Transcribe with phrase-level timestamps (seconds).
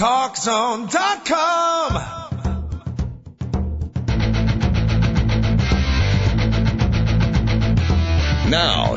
[0.00, 1.92] TalkZone.com.
[8.48, 8.96] Now,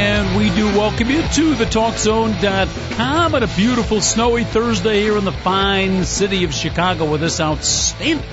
[0.00, 5.26] And we do welcome you to the TalkZone.com on a beautiful snowy Thursday here in
[5.26, 8.24] the fine city of Chicago where this outstanding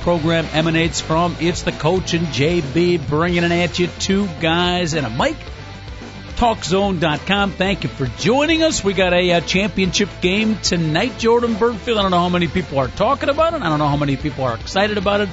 [0.00, 5.06] program emanates from It's the Coach and JB bringing it at you two guys and
[5.06, 5.36] a mic.
[6.34, 7.52] TalkZone.com.
[7.52, 8.82] Thank you for joining us.
[8.82, 11.96] We got a, uh championship game tonight, Jordan Bernfield.
[11.96, 13.62] I don't know how many people are talking about it.
[13.62, 15.28] I don't know how many people are excited about it.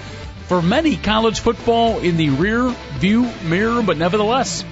[0.46, 4.64] For many, college football in the rear view mirror, but nevertheless,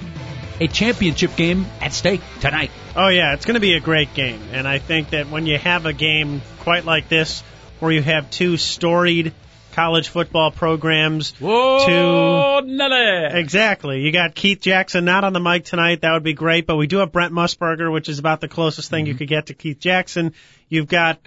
[0.60, 2.70] a championship game at stake tonight.
[2.94, 5.58] Oh yeah, it's going to be a great game, and I think that when you
[5.58, 7.42] have a game quite like this,
[7.80, 9.32] where you have two storied
[9.72, 13.40] college football programs, Whoa, two Nelly.
[13.40, 16.02] exactly, you got Keith Jackson not on the mic tonight.
[16.02, 18.90] That would be great, but we do have Brent Musburger, which is about the closest
[18.90, 19.18] thing you mm-hmm.
[19.18, 20.34] could get to Keith Jackson.
[20.68, 21.20] You've got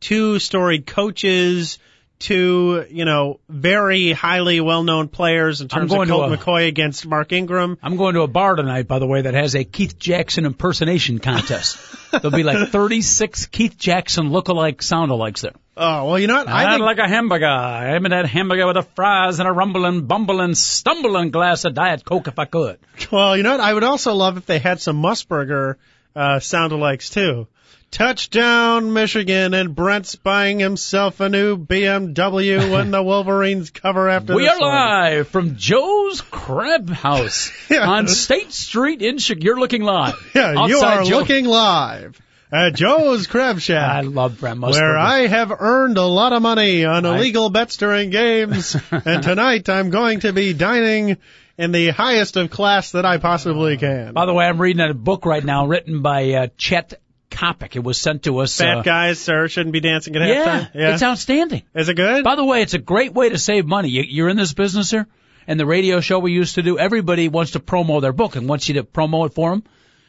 [0.00, 1.78] two storied coaches.
[2.22, 7.32] Two, you know, very highly well-known players in terms of Colt a- McCoy against Mark
[7.32, 7.78] Ingram.
[7.82, 11.18] I'm going to a bar tonight, by the way, that has a Keith Jackson impersonation
[11.18, 11.78] contest.
[12.12, 15.54] There'll be like 36 Keith Jackson look-alike sound-alikes there.
[15.76, 16.46] Oh well, you know what?
[16.48, 17.46] I think like a hamburger.
[17.46, 22.04] I'm in that hamburger with a fries and a rumbling, bumbling, stumbling glass of Diet
[22.04, 22.78] Coke if I could.
[23.10, 23.60] Well, you know what?
[23.60, 25.74] I would also love if they had some Musburger
[26.14, 27.48] uh, sound-alikes too.
[27.92, 34.48] Touchdown, Michigan, and Brent's buying himself a new BMW when the Wolverines cover after We
[34.48, 34.68] are one.
[34.70, 37.86] live from Joe's Crab House Yeah.
[37.88, 39.44] on State Street in Chicago.
[39.44, 40.14] You're looking live.
[40.34, 42.18] Yeah, you are Joe- looking live
[42.50, 43.88] at Joe's Crab Shack.
[43.90, 44.72] I love Brent Musburger.
[44.80, 49.22] where I have earned a lot of money on I- illegal bets during games, and
[49.22, 51.18] tonight I'm going to be dining
[51.58, 54.14] in the highest of class that I possibly can.
[54.14, 56.94] By the way, I'm reading a book right now written by uh, Chet
[57.32, 57.74] Kopic.
[57.76, 58.56] It was sent to us.
[58.56, 60.70] Fat uh, guys, sir, shouldn't be dancing at yeah, halftime.
[60.74, 61.62] Yeah, it's outstanding.
[61.74, 62.24] is it good?
[62.24, 63.88] By the way, it's a great way to save money.
[63.88, 65.06] You, you're in this business here,
[65.46, 68.48] and the radio show we used to do, everybody wants to promo their book and
[68.48, 69.64] wants you to promo it for them.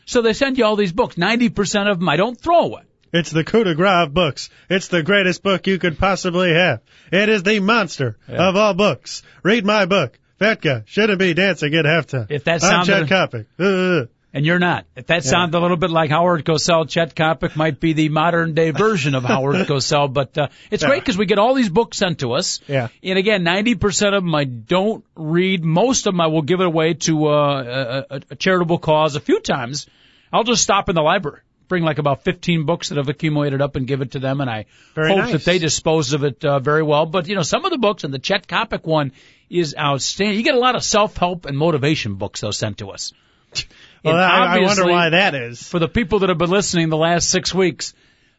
[0.06, 1.16] So they send you all these books.
[1.16, 2.84] 90% of them I don't throw away.
[3.14, 4.50] It's the coup de grace books.
[4.70, 6.82] It's the greatest book you could possibly have.
[7.12, 9.22] It is the monster of all books.
[9.44, 10.20] Read my book.
[10.40, 12.30] Fat guy shouldn't be dancing at halftime.
[12.30, 13.46] If that I'm sounded- Chet Kopic.
[13.60, 14.06] Uh, uh, uh.
[14.36, 14.86] And you're not.
[14.96, 18.56] If that sounds a little bit like Howard Cosell, Chet Kopic might be the modern
[18.56, 20.90] day version of Howard Cosell, but uh, it's Yeah.
[20.90, 22.60] great because we get all these books sent to us.
[22.68, 22.88] Yeah.
[23.04, 25.64] And again, 90% of them I don't read.
[25.64, 29.16] Most of them I will give it away to uh, a, a, a charitable cause.
[29.16, 29.86] A few times
[30.32, 33.76] I'll just stop in the library, bring like about 15 books that have accumulated up
[33.76, 34.66] and give it to them, and I
[34.96, 35.32] Very hope nice.
[35.34, 37.06] that they dispose of it uh, very well.
[37.06, 39.12] But you know, some of the books, and the Chet Kopic one
[39.48, 40.38] is outstanding.
[40.38, 43.14] You get a lot of self-help and motivation books though sent to us.
[44.04, 45.62] well, I, I wonder why that is.
[45.62, 47.94] for the people that have been listening the last six weeks,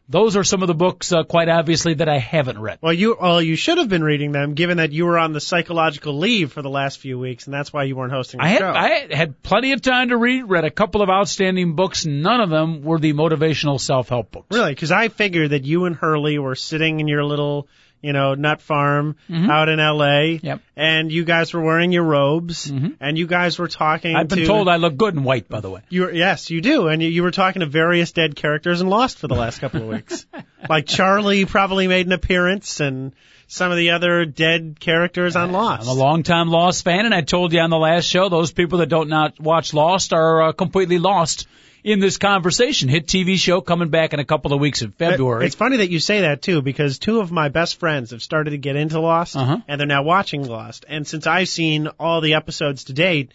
[0.08, 2.78] those are some of the books, uh, quite obviously, that I haven't read.
[2.82, 5.40] Well, you well, you should have been reading them, given that you were on the
[5.40, 8.48] psychological leave for the last few weeks, and that's why you weren't hosting the I
[8.48, 8.70] had show.
[8.70, 12.04] I had plenty of time to read, read a couple of outstanding books.
[12.04, 14.54] None of them were the motivational self help books.
[14.54, 17.66] Really, because I figured that you and Hurley were sitting in your little,
[18.04, 20.36] you know, nut farm out in L.A.
[20.36, 20.46] Mm-hmm.
[20.46, 20.58] Yep.
[20.58, 20.80] Mm-hmm.
[20.80, 24.14] And you guys were wearing your robes, and you guys were talking.
[24.14, 25.80] I've been to, told I look good in white, by the way.
[25.88, 29.18] You yes, you do, and you, you were talking to various dead characters and Lost
[29.18, 30.26] for the last couple of weeks.
[30.68, 33.14] like Charlie probably made an appearance, and
[33.46, 35.82] some of the other dead characters on Lost.
[35.82, 38.78] I'm a longtime Lost fan, and I told you on the last show, those people
[38.80, 41.46] that don't not watch Lost are uh, completely lost
[41.84, 42.88] in this conversation.
[42.88, 45.46] Hit TV show coming back in a couple of weeks in February.
[45.46, 48.50] It's funny that you say that too, because two of my best friends have started
[48.50, 49.58] to get into Lost, Uh-huh.
[49.68, 50.86] and they're now watching Lost.
[50.88, 53.32] And since I've seen all the episodes to date,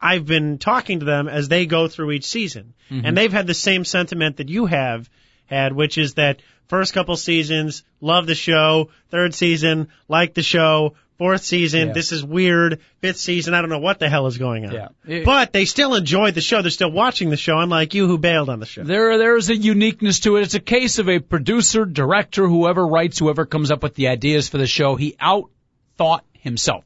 [0.00, 3.06] I've been talking to them as they go through each season, Mm-hmm.
[3.06, 5.08] and they've had the same sentiment that you have
[5.46, 10.94] had, which is that first couple seasons, love the show, third season, like the show.
[11.20, 11.92] Fourth season, Yeah.
[11.92, 12.80] this is weird.
[13.02, 14.72] Fifth season, I don't know what the hell is going on.
[14.72, 14.88] Yeah.
[15.06, 16.62] It- But they still enjoyed the show.
[16.62, 18.84] They're still watching the show, unlike you who bailed on the show.
[18.84, 20.44] There, there is a uniqueness to it.
[20.44, 24.48] It's a case of a producer, director, whoever writes, whoever comes up with the ideas
[24.48, 24.96] for the show.
[24.96, 26.84] He outthought himself.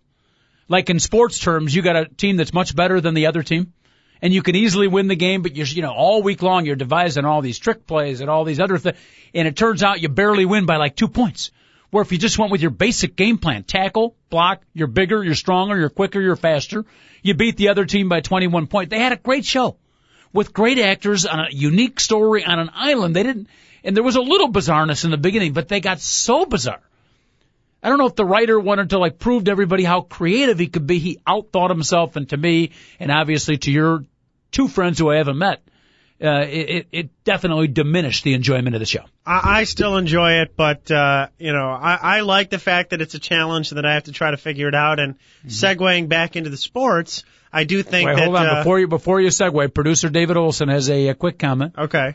[0.69, 3.73] Like in sports terms, you got a team that's much better than the other team,
[4.21, 6.75] and you can easily win the game, but you're, you know, all week long you're
[6.75, 8.97] devising all these trick plays and all these other things,
[9.33, 11.53] and it turns out you barely win by like two points.
[11.95, 15.37] Where if you just went with your basic game plan, tackle, block, you're bigger, you're
[15.37, 16.85] stronger, you're quicker, you're faster,
[17.23, 18.91] you beat the other team by 21 points.
[18.91, 19.77] They had a great show
[20.33, 23.15] with great actors on a unique story on an island.
[23.15, 23.47] They didn't,
[23.85, 26.81] and there was a little bizarreness in the beginning, but they got so bizarre.
[27.81, 30.67] I don't know if the writer wanted to like prove to everybody how creative he
[30.67, 30.99] could be.
[30.99, 34.05] He outthought himself, and to me, and obviously to your
[34.51, 35.63] two friends who I haven't met,
[36.25, 39.05] uh, it, it definitely diminished the enjoyment of the show.
[39.27, 43.01] I, I still enjoy it, but uh, you know, I, I like the fact that
[43.01, 44.99] it's a challenge and that I have to try to figure it out.
[44.99, 45.49] And mm-hmm.
[45.49, 48.25] segueing back into the sports, I do think Wait, that.
[48.25, 51.39] Hold on, uh, before you before you segue, producer David Olson has a, a quick
[51.39, 51.75] comment.
[51.77, 52.15] Okay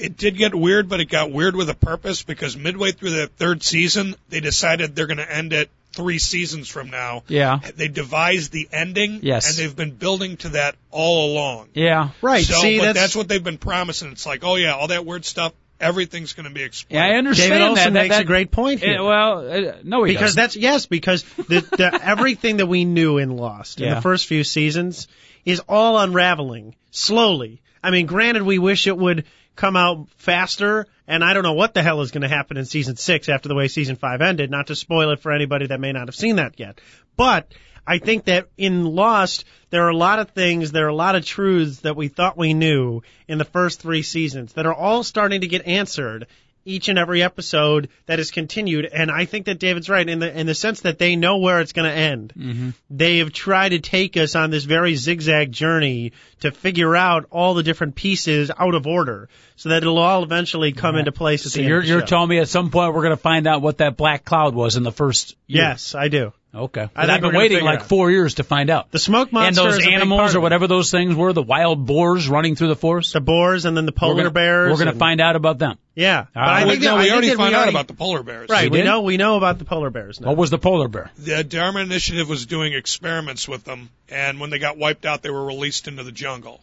[0.00, 3.26] it did get weird, but it got weird with a purpose because midway through the
[3.26, 7.24] third season, they decided they're going to end it three seasons from now.
[7.26, 7.58] Yeah.
[7.74, 9.18] They devised the ending.
[9.22, 9.48] Yes.
[9.48, 11.70] And they've been building to that all along.
[11.74, 12.10] Yeah.
[12.22, 12.44] Right.
[12.44, 14.12] So, See, but that's, that's what they've been promising.
[14.12, 17.04] It's like, oh yeah, all that weird stuff, everything's going to be explained.
[17.04, 18.00] Yeah, I understand David Olson that.
[18.00, 19.00] makes that, a great point here.
[19.00, 20.40] Uh, well, uh, no, he because doesn't.
[20.40, 24.44] that's yes, because the, the everything that we knew in Lost in the first few
[24.44, 25.08] seasons
[25.44, 27.60] is all unraveling slowly.
[27.82, 29.24] I mean, granted, we wish it would
[29.58, 32.64] come out faster, and I don't know what the hell is going to happen in
[32.64, 34.50] season six after the way season five ended.
[34.50, 36.80] Not to spoil it for anybody that may not have seen that yet,
[37.16, 37.52] but
[37.84, 41.16] I think that in Lost, there are a lot of things, there are a lot
[41.16, 45.02] of truths that we thought we knew in the first three seasons that are all
[45.02, 46.28] starting to get answered
[46.68, 48.84] each and every episode that is continued.
[48.84, 51.60] And I think that David's right in the in the sense that they know where
[51.60, 52.32] it's going to end.
[52.36, 52.70] Mm-hmm.
[52.90, 57.54] They have tried to take us on this very zigzag journey to figure out all
[57.54, 61.52] the different pieces out of order, so that it'll all eventually come into place at
[61.52, 63.46] So the you're of the you're telling me at some point we're going to find
[63.46, 65.62] out what that black cloud was in the first year.
[65.62, 66.32] Yes, I do.
[66.54, 66.88] Okay.
[66.96, 67.86] I and I've been waiting like out.
[67.86, 68.90] four years to find out.
[68.90, 69.58] The smoke monsters.
[69.58, 72.28] and those is a big part animals or whatever those things were, the wild boars
[72.28, 73.12] running through the forest.
[73.12, 74.70] The boars and then the polar we're gonna, bears.
[74.70, 75.76] We're going to find out about them.
[75.94, 76.40] Yeah, uh, but.
[76.40, 78.22] I think that, no, I we think already that found we out about the polar
[78.22, 78.48] bears.
[78.48, 80.28] Right, We we know we know about the polar bears now.
[80.28, 81.10] What was the polar bear?
[81.18, 85.30] The Dharma Initiative was doing experiments with them, and when they got wiped out, they
[85.30, 86.60] were released into the jungle.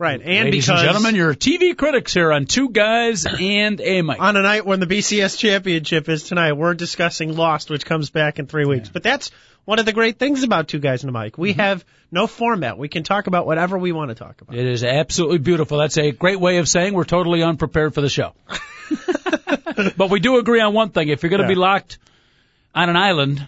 [0.00, 4.02] Right, and Ladies because and gentlemen, your TV critics here on Two Guys and a
[4.02, 4.18] Mic.
[4.18, 8.38] on a night when the BCS championship is tonight, we're discussing Lost, which comes back
[8.38, 8.88] in three weeks.
[8.88, 9.30] But that's
[9.66, 11.36] one of the great things about Two Guys and a Mic.
[11.36, 11.60] We mm-hmm.
[11.60, 12.78] have no format.
[12.78, 14.56] We can talk about whatever we want to talk about.
[14.56, 15.78] It is absolutely beautiful.
[15.78, 18.32] That's a great way of saying we're totally unprepared for the show.
[19.96, 21.10] but we do agree on one thing.
[21.10, 21.98] If you're going to be locked
[22.74, 23.46] on an island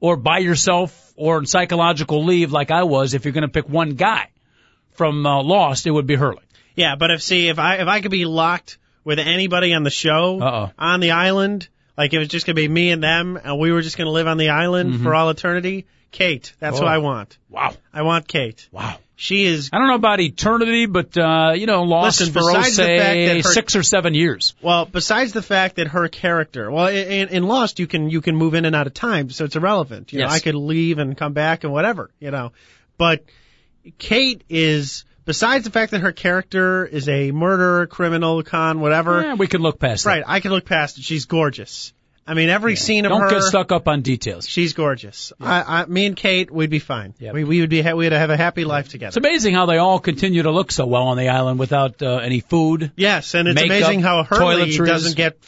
[0.00, 3.68] or by yourself or in psychological leave like I was, if you're going to pick
[3.68, 4.28] one guy
[5.00, 6.42] from uh, Lost, it would be Hurley.
[6.76, 9.90] Yeah, but if see if I if I could be locked with anybody on the
[9.90, 10.70] show Uh-oh.
[10.78, 13.80] on the island, like it was just gonna be me and them, and we were
[13.80, 15.86] just gonna live on the island for all eternity.
[16.10, 16.84] Kate, that's Mm-hmm.
[16.84, 16.88] Oh.
[16.88, 17.38] who I want.
[17.48, 17.72] Wow.
[17.94, 18.68] I want Kate.
[18.72, 18.98] Wow.
[19.16, 22.54] She is I don't know about eternity, but, uh, you know, Lost Listen, for, oh,
[22.56, 24.54] besides the fact say, her- six or seven years.
[24.62, 28.34] Well, besides the fact that her character, well, in, in Lost, you can you can
[28.36, 30.12] move in and out of time, so it's irrelevant.
[30.12, 30.34] You know, Yes.
[30.34, 32.52] I could leave and come back and whatever, you know.
[32.98, 33.24] But
[33.98, 39.22] Kate is, besides the fact that her character is a murderer, criminal, con, whatever.
[39.22, 41.04] Yeah, we can look past Right, I can look past it.
[41.04, 41.92] She's gorgeous.
[42.26, 43.10] I mean, every scene that.
[43.10, 44.46] of Don't her, get stuck up on details.
[44.48, 45.32] she's gorgeous.
[45.40, 47.14] I, I, me and Kate, we'd be fine.
[47.18, 47.34] Yep.
[47.34, 49.08] We, we would be, we'd have a happy life together.
[49.08, 52.18] It's amazing how they all continue to look so well on the island without uh,
[52.18, 52.92] any food.
[52.94, 54.86] Yes, and it's Makeup, amazing how Hurley toiletries.
[54.86, 55.38] doesn't get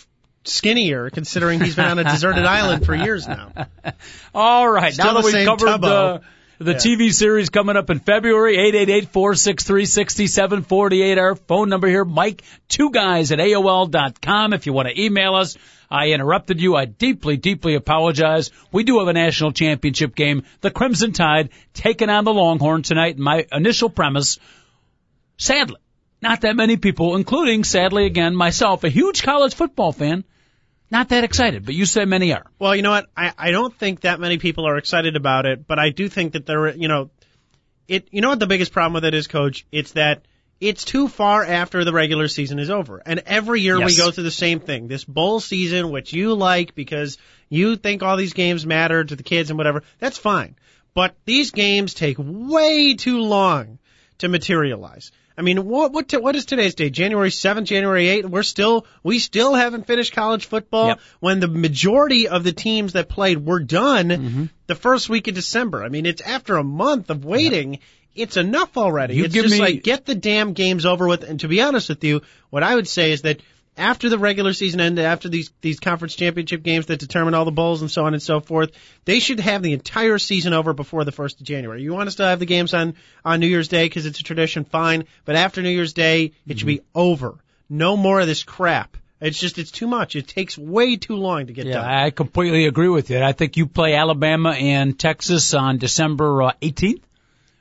[0.45, 3.53] skinnier, considering he's been on a deserted island for years now.
[4.35, 6.21] All right, Still now that we've covered the
[6.65, 6.79] the Yeah.
[6.79, 13.39] TV series coming up in February, 888-463-6748, our phone number here, Mike, two guys at
[13.39, 15.57] AOL.com if you want to email us.
[15.91, 16.75] I interrupted you.
[16.75, 18.51] I deeply, deeply apologize.
[18.73, 20.45] We do have a national championship game.
[20.63, 23.19] The Crimson Tide taking on the Longhorn tonight.
[23.19, 24.39] My initial premise,
[25.37, 25.77] sadly,
[26.23, 30.25] not that many people, including, sadly again, myself, a huge college football fan,
[30.93, 32.45] not that excited, but you said many are.
[32.59, 33.07] Well, you know what?
[33.17, 36.35] I, I don't think that many people are excited about it, but I do think
[36.35, 37.11] that there, you know,
[37.89, 38.09] it.
[38.11, 39.65] You know what the biggest problem with it is, Coach?
[39.73, 40.27] It's that
[40.61, 44.25] it's too far after the regular season is over, and every year we go through
[44.25, 44.87] the same thing.
[44.87, 47.17] This bowl season, which you like because
[47.49, 49.85] you think all these games matter to the kids and whatever.
[49.99, 50.57] That's fine,
[50.93, 53.79] but these games take way too long
[54.19, 55.11] to materialize.
[55.37, 56.93] I mean, what what what is today's date?
[56.93, 58.27] January seventh, January eighth.
[58.27, 61.01] We're still we still haven't finished college football Yep.
[61.21, 64.45] when the majority of the teams that played were done Mm-hmm.
[64.67, 65.83] the first week of December.
[65.83, 67.79] I mean, it's after a month of waiting.
[68.15, 69.15] It's enough already.
[69.17, 71.25] You it's just me- like get the damn games over with.
[71.25, 72.21] And to be honest with you,
[72.51, 73.41] what I would say is that
[73.77, 77.51] after the regular season ended, after these these conference championship games that determine all the
[77.51, 78.71] bowls and so on and so forth,
[79.05, 81.83] they should have the entire season over before the first of January.
[81.83, 84.25] You want to still have the games on on New Year's Day because it's a
[84.25, 85.05] tradition, fine.
[85.25, 87.39] But after New Year's Day, it should be over.
[87.69, 88.97] No more of this crap.
[89.21, 90.17] It's just it's too much.
[90.17, 91.85] It takes way too long to get Yeah, done.
[91.85, 93.23] I completely agree with you.
[93.23, 97.03] I think you play Alabama and Texas on December uh, 18th.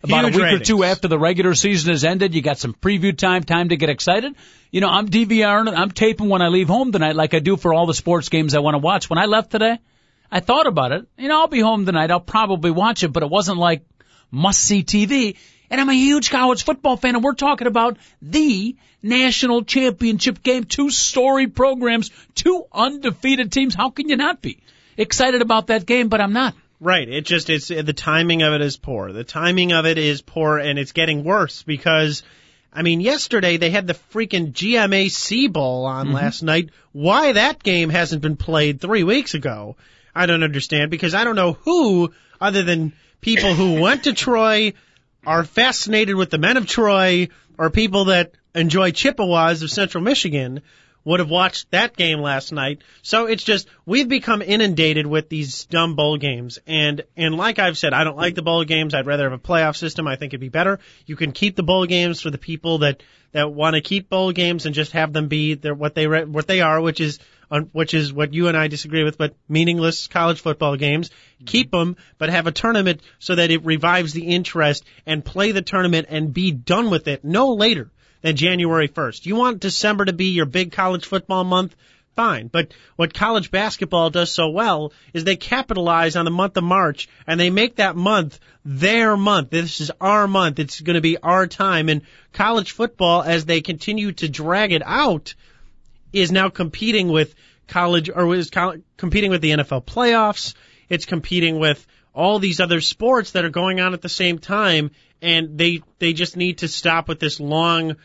[0.03, 0.62] About Huge a week ratings.
[0.62, 3.77] or two after the regular season has ended, you got some preview time, time to
[3.77, 4.34] get excited.
[4.72, 5.77] You know, I'm DVRing it.
[5.77, 8.55] I'm taping when I leave home tonight, like I do for all the sports games
[8.55, 9.10] I want to watch.
[9.10, 9.77] When I left today,
[10.31, 11.05] I thought about it.
[11.17, 12.10] You know, I'll be home tonight.
[12.10, 13.84] I'll probably watch it, but it wasn't like
[14.31, 15.38] must see TV.
[15.70, 20.63] And I'm a huge college football fan, and we're talking about the national championship game,
[20.63, 23.75] two story programs, two undefeated teams.
[23.75, 24.63] How can you not be
[24.98, 26.10] excited about that game?
[26.10, 26.55] But I'm not.
[26.81, 27.07] Right.
[27.07, 29.13] It just it's the timing of it is poor.
[29.13, 32.23] The timing of it is poor, and it's getting worse because.
[32.73, 36.15] I mean, yesterday they had the freaking GMAC Bowl on mm-hmm.
[36.15, 36.69] last night.
[36.93, 39.75] Why that game hasn't been played three weeks ago,
[40.15, 44.71] I don't understand because I don't know who, other than people who went to Troy,
[45.25, 50.61] are fascinated with the men of Troy, or people that enjoy Chippewas of Central Michigan,
[51.03, 52.81] would have watched that game last night.
[53.01, 57.77] So it's just we've become inundated with these dumb bowl games, and and like I've
[57.77, 58.93] said, I don't like the bowl games.
[58.93, 60.08] I'd rather have a playoff system.
[60.08, 60.79] I think it'd be better.
[61.05, 64.31] You can keep the bowl games for the people that that want to keep bowl
[64.31, 67.20] games and just have them be their, what they re- what they are, which is
[67.50, 71.10] on, which is what you and I disagree with, but meaningless college football games.
[71.10, 71.46] Mm-hmm.
[71.46, 75.62] Keep them, but have a tournament so that it revives the interest and play the
[75.62, 77.89] tournament and be done with it no later
[78.22, 79.25] than January 1st.
[79.25, 81.75] You want December to be your big college football month?
[82.16, 82.48] Fine.
[82.48, 87.08] But what college basketball does so well is they capitalize on the month of March
[87.25, 89.50] and they make that month their month.
[89.50, 90.60] This is our month.
[90.60, 91.88] It's going to be our time.
[91.88, 92.01] And
[92.34, 95.36] college football, as they continue to drag it out,
[96.12, 97.34] is now competing with
[97.68, 100.54] college or is co- competing with the NFL playoffs.
[100.90, 104.91] It's competing with all these other sports that are going on at the same time,
[105.22, 107.96] and they they just need to stop with this long,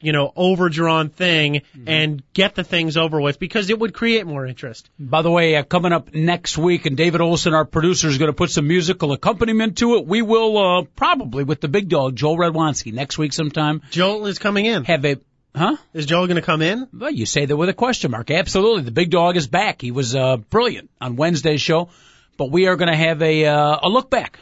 [0.00, 4.46] you know, overdrawn thing and get the things over with because it would create more
[4.46, 4.90] interest.
[4.98, 8.30] By the way, uh, coming up next week, and David Olson, our producer, is going
[8.30, 10.06] to put some musical accompaniment to it.
[10.06, 14.38] We will uh, probably with the big dog, Joel Redwanski, next week sometime Joel is
[14.38, 14.84] coming in.
[14.84, 15.16] have a
[15.54, 15.76] huh?
[15.94, 16.86] Is Joel going to come in?
[16.92, 18.30] Well, you say that with a question mark.
[18.30, 19.80] Absolutely, the big dog is back.
[19.80, 21.88] He was uh, brilliant on Wednesday's show,
[22.36, 24.38] but we are going to have a uh, a look back,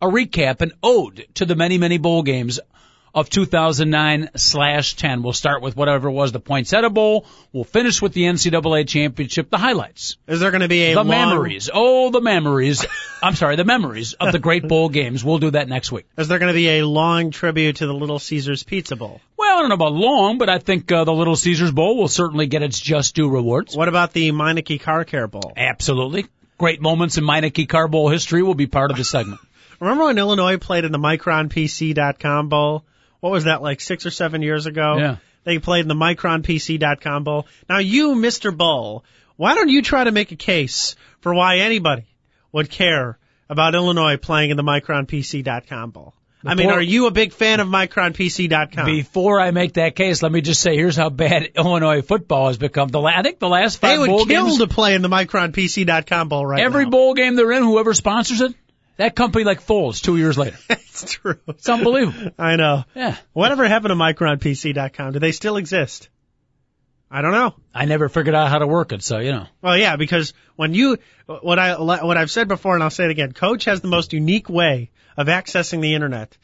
[0.00, 2.60] a recap, an ode to the many many bowl games
[3.14, 5.22] of 2009 slash 10.
[5.22, 7.26] We'll start with whatever was the Poinsettia Bowl.
[7.52, 10.16] We'll finish with the NCAA championship, the highlights.
[10.26, 11.70] Is there going to be a The long, memories.
[11.72, 12.86] Oh, the memories.
[13.22, 15.24] I'm sorry, the memories of the great bowl games.
[15.24, 16.06] We'll do that next week.
[16.16, 19.20] Is there going to be a long tribute to the Little Caesars Pizza Bowl?
[19.36, 22.08] Well, I don't know about long, but I think uh, the Little Caesars Bowl will
[22.08, 23.76] certainly get its just due rewards.
[23.76, 25.52] What about the Meineke Car Care Bowl?
[25.56, 26.26] Absolutely.
[26.58, 29.40] Great moments in Meineke Car Bowl history will be part of the segment.
[29.80, 32.84] Remember when Illinois played in the MicronPC.com Bowl?
[33.20, 34.96] What was that, like six or seven years ago?
[34.98, 35.16] Yeah.
[35.44, 37.46] They played in the MicronPC.com Bowl.
[37.68, 38.54] Now you, Mr.
[38.54, 39.04] Bull,
[39.36, 42.06] why don't you try to make a case for why anybody
[42.50, 46.14] would care about Illinois playing in the MicronPC.com Bowl?
[46.44, 48.86] I mean, are you a big fan of MicronPC.com?
[48.86, 52.58] Before I make that case, let me just say here's how bad Illinois football has
[52.58, 52.88] become.
[52.88, 55.08] The I think the last five they would bowl kill games, to play in the
[55.08, 56.90] MicronPC.com Bowl right every now.
[56.90, 58.54] bowl game they're in, whoever sponsors it,
[58.98, 60.58] that company like folds two years later.
[60.70, 61.38] it's true.
[61.48, 62.32] It's unbelievable.
[62.38, 62.84] I know.
[62.94, 63.16] Yeah.
[63.32, 65.12] Whatever happened to MicronPC.com?
[65.12, 66.08] Do they still exist?
[67.10, 67.54] I don't know.
[67.74, 69.46] I never figured out how to work it, so you know.
[69.62, 73.10] Well, yeah, because when you what I what I've said before, and I'll say it
[73.10, 76.36] again, Coach has the most unique way of accessing the internet,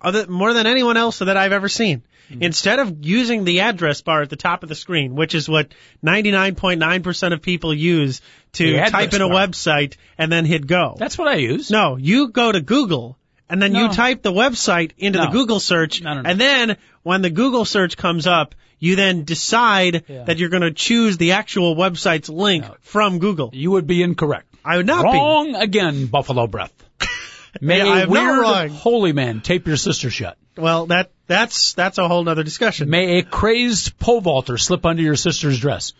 [0.00, 2.02] other more than anyone else that I've ever seen.
[2.30, 2.42] Mm-hmm.
[2.42, 5.72] Instead of using the address bar at the top of the screen, which is what
[6.04, 8.20] 99.9% of people use
[8.52, 9.46] to type in a bar.
[9.46, 10.94] website and then hit go.
[10.98, 11.70] That's what I use.
[11.70, 13.18] No, you go to Google
[13.52, 15.26] and then you type the website into No.
[15.26, 16.30] the Google search, No, no, no.
[16.30, 20.24] and then when the Google search comes up, you then decide Yeah.
[20.24, 22.74] that you're going to choose the actual website's link No.
[22.80, 23.50] from Google.
[23.52, 24.46] You would be incorrect.
[24.64, 25.18] I would not be.
[25.18, 26.72] Wrong again, Buffalo Breath.
[27.60, 28.68] May Yeah, a weird wrong.
[28.70, 30.36] holy man tape your sister shut.
[30.56, 32.88] Well, that that's that's a whole other discussion.
[32.90, 35.92] May a crazed pole vaulter slip under your sister's dress.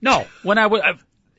[0.00, 0.94] No, when I I,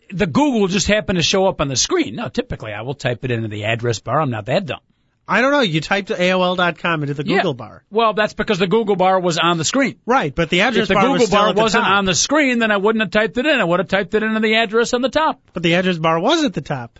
[0.09, 2.15] the Google just happened to show up on the screen.
[2.15, 4.19] No, typically I will type it into the address bar.
[4.21, 4.79] I'm not that dumb.
[5.27, 5.61] I don't know.
[5.61, 7.37] You typed AOL.com into the Yeah.
[7.37, 9.95] Google bar, Well, that's because the Google bar was on the screen.
[10.05, 10.33] right?
[10.35, 11.93] But the address If the bar Google was bar wasn't top.
[11.93, 13.59] on the screen, then I wouldn't have typed it in.
[13.59, 15.41] I would have typed it into the address on the top.
[15.53, 16.99] But the address bar was at the top.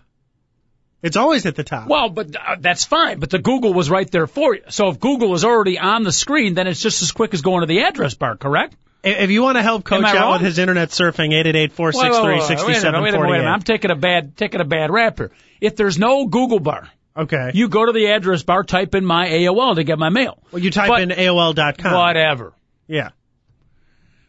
[1.01, 1.89] It's always at the top.
[1.89, 3.19] Well, but uh, that's fine.
[3.19, 4.61] But the Google was right there for you.
[4.69, 7.59] So if Google is already on the screen, then it's just as quick as going
[7.59, 8.75] to the address bar, correct?
[9.03, 10.31] if you want to help Coach out wrong?
[10.31, 12.85] with his internet surfing, eight eight eight four Wait, six wait, three sixty wait a
[12.85, 13.51] minute, wait a minute, wait a minute.
[13.51, 15.31] I'm taking a bad taking a bad rap here.
[15.59, 17.51] If there's no Google bar, Okay.
[17.53, 20.39] you go to the address bar, type in my AOL to get my mail.
[20.51, 21.93] well, you type but- in AOL.com.
[21.93, 22.53] Whatever.
[22.87, 23.09] Yeah.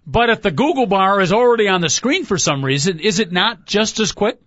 [0.07, 3.33] But if the Google bar is already on the screen for some reason, is it
[3.33, 4.39] not just as quick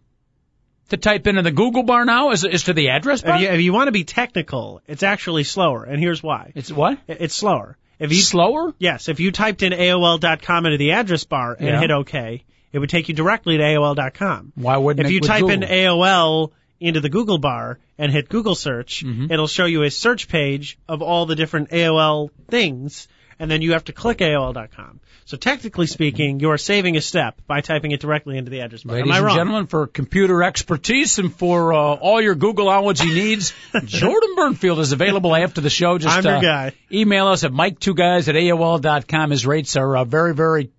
[0.90, 3.38] to type into the Google bar now as, as to the address bar?
[3.38, 6.52] If you, if you want to be technical, it's actually slower, and here's why.
[6.54, 7.00] it's what?
[7.08, 7.76] It's slower.
[8.00, 8.76] If you Slower?
[8.78, 11.80] yes, if you typed in AOL.com into the address bar and Yeah.
[11.80, 14.52] hit OK, it would take you directly to AOL.com.
[14.54, 15.62] Why wouldn't If you type in?
[15.62, 19.32] AOL into the Google bar and hit Google search, Mm-hmm.
[19.32, 23.08] it'll show you a search page of all the different AOL things,
[23.40, 25.00] and then you have to click AOL.com.
[25.26, 28.84] So technically speaking, you are saving a step by typing it directly into the address
[28.84, 28.96] bar.
[28.96, 33.54] Ladies Am I and gentlemen, for computer expertise and for uh, all your Googleology needs,
[33.86, 35.98] Jordan Bernfield is available after the show.
[35.98, 36.72] Just I'm your uh, guy.
[36.92, 39.32] email us at mike2guys at AOL.com.
[39.32, 40.72] His rates are uh, very, very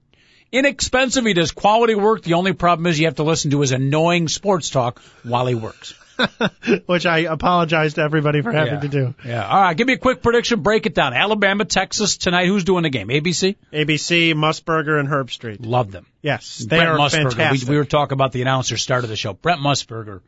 [0.52, 1.24] inexpensive.
[1.24, 2.22] He does quality work.
[2.22, 5.54] The only problem is you have to listen to his annoying sports talk while he
[5.54, 5.94] works.
[6.86, 8.80] Which I apologize to everybody for having yeah.
[8.80, 9.14] to do.
[9.24, 9.46] Yeah.
[9.46, 9.76] All right.
[9.76, 10.62] Give me a quick prediction.
[10.62, 11.14] Break it down.
[11.14, 12.46] Alabama, Texas tonight.
[12.46, 13.08] Who's doing the game?
[13.08, 13.56] ABC?
[13.72, 15.58] ABC, Musburger, and Herbstreit.
[15.60, 16.06] Love them.
[16.20, 17.32] Yes, they Brent are Musburger.
[17.32, 17.68] fantastic.
[17.68, 19.32] We, we were talking about the announcer start of the show.
[19.32, 20.20] Brent Musburger.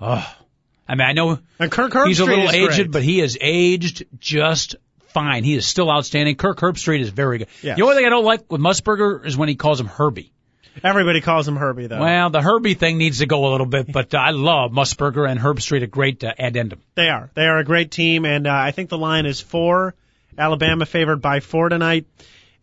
[0.00, 0.36] Oh,
[0.88, 2.90] I mean, I know and Kirk Herbstreit he's a little aged, great.
[2.90, 4.74] but he is aged just
[5.12, 5.44] fine.
[5.44, 6.36] He is still outstanding.
[6.36, 7.48] Kirk Herbstreit is very good.
[7.62, 7.76] Yes.
[7.76, 10.32] The only thing I don't like with Musburger is when he calls him Herbie.
[10.84, 12.00] everybody calls him Herbie though.
[12.00, 15.28] Well, the Herbie thing needs to go a little bit, but uh, I love Musburger
[15.28, 16.80] and Herbstreit, a great uh, addendum.
[16.94, 17.30] They are.
[17.34, 19.94] They are a great team, and uh, I think the line is four.
[20.38, 22.06] Alabama favored by four tonight,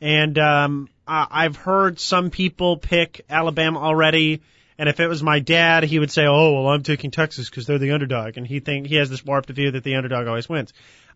[0.01, 4.41] and um, I- I've heard some people pick Alabama already.
[4.79, 7.65] And if it was my dad, he would say, "Oh, well, I'm taking Texas because
[7.65, 10.47] they're the underdog," and he think he has this warped view that the underdog always
[10.47, 10.71] wins.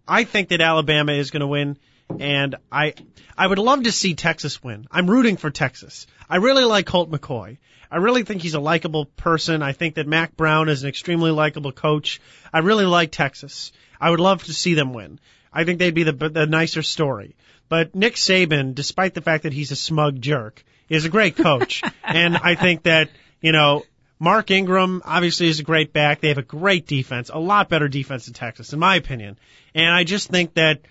[0.08, 1.78] I think that Alabama is going to win,
[2.20, 2.94] and I
[3.38, 4.88] I would love to see Texas win.
[4.92, 6.08] I'm rooting for Texas.
[6.30, 7.58] I really like Colt McCoy.
[7.92, 9.62] I really think he's a likable person.
[9.62, 12.22] I think that Mack Brown is an extremely likable coach.
[12.54, 13.74] I really like Texas.
[14.00, 15.20] I would love to see them win.
[15.52, 17.36] I think they'd be the, the nicer story.
[17.68, 21.82] But Nick Saban, despite the fact that he's a smug jerk, is a great coach.
[22.04, 23.10] and I think that,
[23.42, 23.84] you know,
[24.22, 26.22] Mark Ingram obviously is a great back.
[26.22, 29.40] They have a great defense, a lot better defense than Texas, in my opinion.
[29.74, 30.82] And I just think that,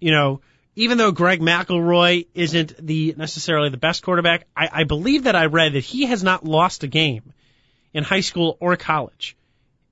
[0.00, 0.40] you know,
[0.74, 5.46] even though Greg McElroy isn't the necessarily the best quarterback, I, I believe that I
[5.46, 7.34] read that he has not lost a game
[7.92, 9.36] in high school or college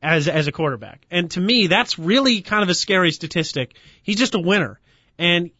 [0.03, 1.05] as as a quarterback.
[1.11, 3.77] And to me, that's really kind of a scary statistic.
[4.05, 4.81] He's just a winner.
[5.19, 5.51] And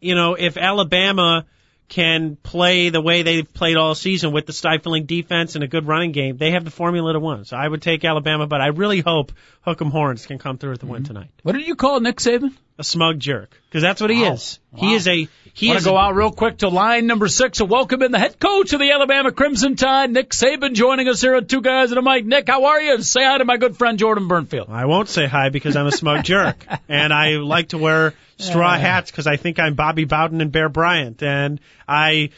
[0.00, 1.44] you know, if Alabama
[1.88, 5.86] can play the way they've played all season with the stifling defense and a good
[5.86, 7.44] running game, they have the formula to win.
[7.44, 9.32] So I would take Alabama, but I really hope
[9.66, 11.14] Hook'em Horns can come through with the win mm-hmm.
[11.14, 11.30] tonight.
[11.42, 12.52] What did you call Nick Saban?
[12.80, 14.34] A smug jerk, because that's what he Wow.
[14.34, 14.60] is.
[14.70, 14.80] Wow.
[14.80, 17.58] He is a he is to go a- out real quick to line number six
[17.58, 21.20] and welcome in the head coach of the Alabama Crimson Tide, Nick Saban, joining us
[21.20, 22.24] here at Two Guys and a Mic.
[22.24, 23.02] Nick, how are you?
[23.02, 24.68] Say hi to my good friend Jordan Bernfield.
[24.68, 28.76] I won't say hi because I'm a smug jerk, and I like to wear straw
[28.76, 32.30] hats because I think I'm Bobby Bowden and Bear Bryant, and I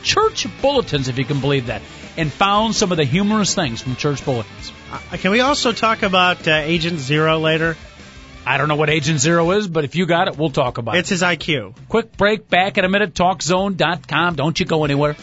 [0.04, 1.82] church bulletins, if you can believe that,
[2.16, 4.72] and found some of the humorous things from church bulletins.
[4.92, 7.76] Uh, Can we also talk about uh, Agent Zero later?
[8.46, 10.96] I don't know what Agent Zero is, but if you got it, we'll talk about
[10.96, 11.14] It's it.
[11.14, 11.74] It's his IQ.
[11.88, 14.34] Quick break, back in a minute, talkzone.com.
[14.34, 15.16] Don't you go anywhere.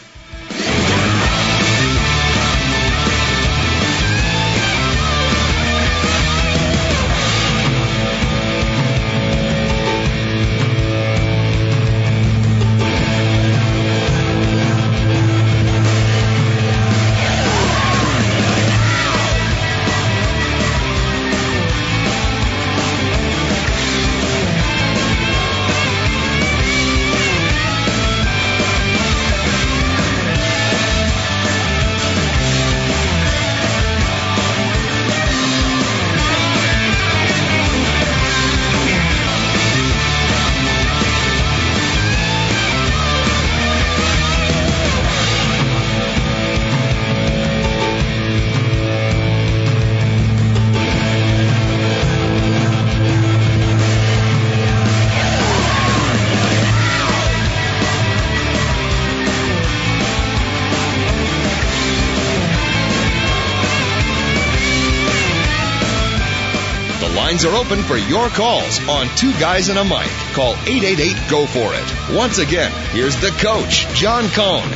[67.62, 70.10] Open for your calls on Two Guys and a Mic.
[70.34, 72.16] Call 888-GO for it.
[72.16, 74.68] Once again, here's the coach, John Cohn.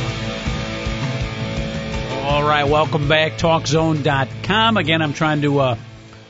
[2.23, 3.33] All right, welcome back.
[3.33, 4.77] TalkZone.com.
[4.77, 5.77] Again, I'm trying to uh,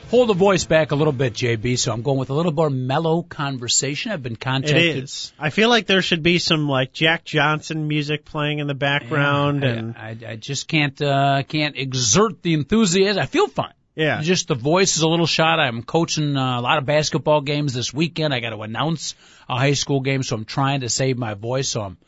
[0.08, 1.78] hold the voice back a little bit, JB.
[1.78, 4.10] So I'm going with a little more mellow conversation.
[4.10, 4.96] I've been contacted.
[4.96, 5.32] It is.
[5.38, 9.64] I feel like there should be some like Jack Johnson music playing in the background,
[9.64, 13.22] I, and I, I just can't uh, can't exert the enthusiasm.
[13.22, 13.74] I feel fine.
[13.98, 15.58] Yeah, Just the voice is a little shot.
[15.58, 18.32] I'm coaching uh, a lot of basketball games this weekend.
[18.32, 19.16] I got to announce
[19.48, 21.68] a high school game, so I'm trying to save my voice.
[21.68, 21.98] So I'm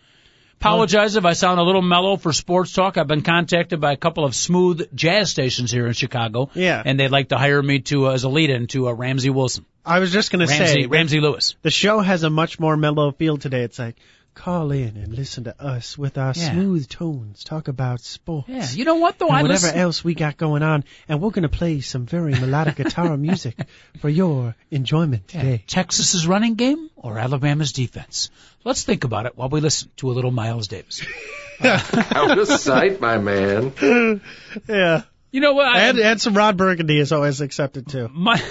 [0.60, 2.96] apologize if I sound a little mellow for sports talk.
[2.96, 6.50] I've been contacted by a couple of smooth jazz stations here in Chicago.
[6.54, 6.80] Yeah.
[6.84, 9.66] and they'd like to hire me to uh, as a lead-in to uh, Ramsey Wilson,
[9.84, 11.56] I was just gonna say Ramsey Lewis.
[11.62, 13.62] the show has a much more mellow feel today.
[13.62, 13.96] It's like
[14.34, 16.52] call in and listen to us with our Yeah.
[16.52, 18.48] smooth tones, talk about sports.
[18.48, 19.28] Yeah, you know what though?
[19.28, 19.78] and I whatever listen.
[19.78, 23.56] else we got going on, and we're gonna play some very melodic guitar music
[24.00, 25.64] for your enjoyment today.
[25.66, 28.30] Texas's running game or Alabama's defense?
[28.64, 31.02] Let's think about it while we listen to a little Miles Davis.
[31.62, 31.78] Uh,
[32.14, 33.72] Out of sight, my man.
[34.66, 35.66] Yeah, You know what?
[35.66, 38.08] I, and and some Rod Burgundy is always accepted too.
[38.10, 38.42] my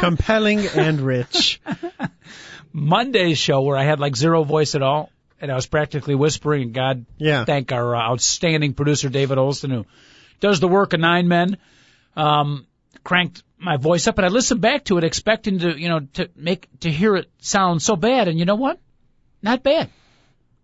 [0.00, 1.62] Compelling and rich.
[2.72, 6.62] Monday's show where I had like zero voice at all, and I was practically whispering.
[6.62, 7.44] And God, Yeah.
[7.44, 9.86] thank our uh, outstanding producer David Olson who
[10.40, 11.56] does the work of nine men.
[12.16, 12.66] Um,
[13.04, 16.28] cranked my voice up, and I listened back to it, expecting to you know to
[16.36, 18.78] make to hear it sound so bad, and you know what?
[19.42, 19.90] Not bad.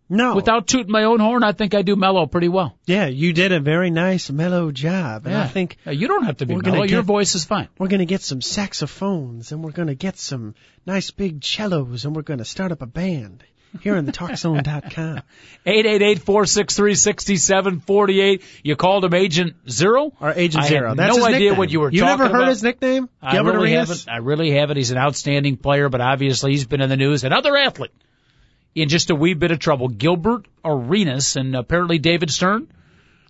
[0.09, 2.79] No, Without tooting my own horn, I think I do mellow pretty well.
[2.87, 6.47] yeah, you did a very nice mellow job, and I think you don't have to
[6.47, 6.79] be we're gonna.
[6.79, 7.69] Your get- voice is fine.
[7.79, 10.55] we're gonna get some saxophones, and we're gonna get some
[10.87, 13.43] nice big cellos, and we're gonna start up a band
[13.81, 15.23] here on the TalkZone.com.
[15.67, 18.43] Eight eight eight four six three sixty seven forty eight.
[18.63, 20.13] You called him Agent Zero.
[20.21, 20.95] Or Agent I Zero.
[20.95, 21.59] That's no his idea nickname.
[21.59, 22.49] what you were You talking never heard about.
[22.51, 23.09] his nickname?
[23.21, 24.05] I Gilbert really Arenas?
[24.05, 24.15] haven't.
[24.15, 24.77] I really haven't.
[24.77, 27.25] He's an outstanding player, but obviously he's been in the news.
[27.25, 27.91] Another athlete
[28.77, 29.89] in just a wee bit of trouble.
[29.89, 32.69] Gilbert Arenas and apparently David Stern,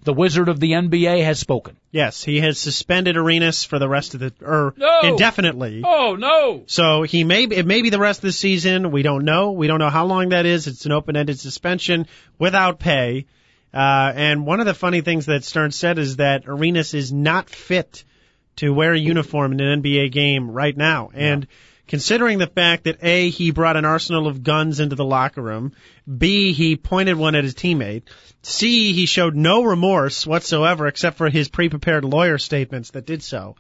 [0.03, 1.77] the wizard of the NBA, has spoken.
[1.93, 5.01] Yes, he has suspended Arenas for the rest of the or No!
[5.05, 5.83] indefinitely.
[5.85, 6.65] Oh no!
[6.67, 8.91] So he may it may be the rest of the season.
[8.91, 9.53] We don't know.
[9.53, 10.67] We don't know how long that is.
[10.67, 12.07] It's an open-ended suspension
[12.39, 13.27] without pay.
[13.73, 17.49] Uh, and one of the funny things that Stern said is that Arenas is not
[17.51, 18.05] fit
[18.57, 21.11] to wear a uniform in an NBA game right now.
[21.13, 21.47] And
[21.87, 25.73] considering the fact that A, he brought an arsenal of guns into the locker room,
[26.07, 28.03] B, he pointed one at his teammate,
[28.43, 33.57] C, he showed no remorse whatsoever except for his pre-prepared lawyer statements that did so.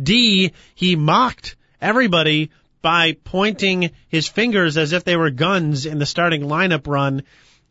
[0.00, 2.50] D, he mocked everybody
[2.82, 7.22] by pointing his fingers as if they were guns in the starting lineup run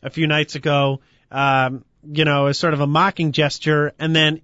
[0.02, 3.94] a few nights ago, um, you know, as sort of a mocking gesture.
[3.98, 4.42] And then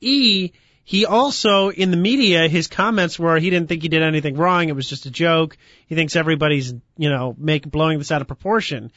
[0.00, 0.52] E,
[0.86, 4.68] he also, in the media, his comments were he didn't think he did anything wrong.
[4.68, 5.56] It was just a joke.
[5.86, 8.92] He thinks everybody's, you know, make, blowing this out of proportion.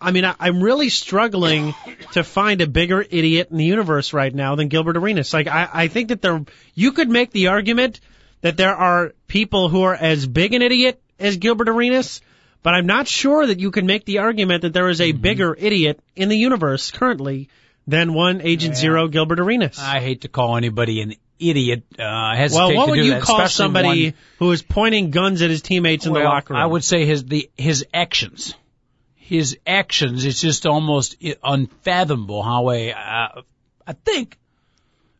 [0.00, 1.74] I mean, I, I'm really struggling
[2.12, 5.34] to find a bigger idiot in the universe right now than Gilbert Arenas.
[5.34, 6.44] Like, I, I think that there,
[6.74, 8.00] you could make the argument
[8.40, 12.22] that there are people who are as big an idiot as Gilbert Arenas,
[12.62, 15.20] but I'm not sure that you can make the argument that there is a mm-hmm.
[15.20, 17.50] bigger idiot in the universe currently
[17.86, 19.78] than one Agent Zero Gilbert Arenas.
[19.78, 21.84] I hate to call anybody an idiot.
[21.98, 25.42] Uh, well, what to would do you that, call somebody one- who is pointing guns
[25.42, 26.62] at his teammates in the locker room?
[26.62, 28.54] I would say his the his actions.
[29.14, 30.24] His actions.
[30.24, 33.42] It's just almost unfathomable how a uh,
[33.86, 34.38] I think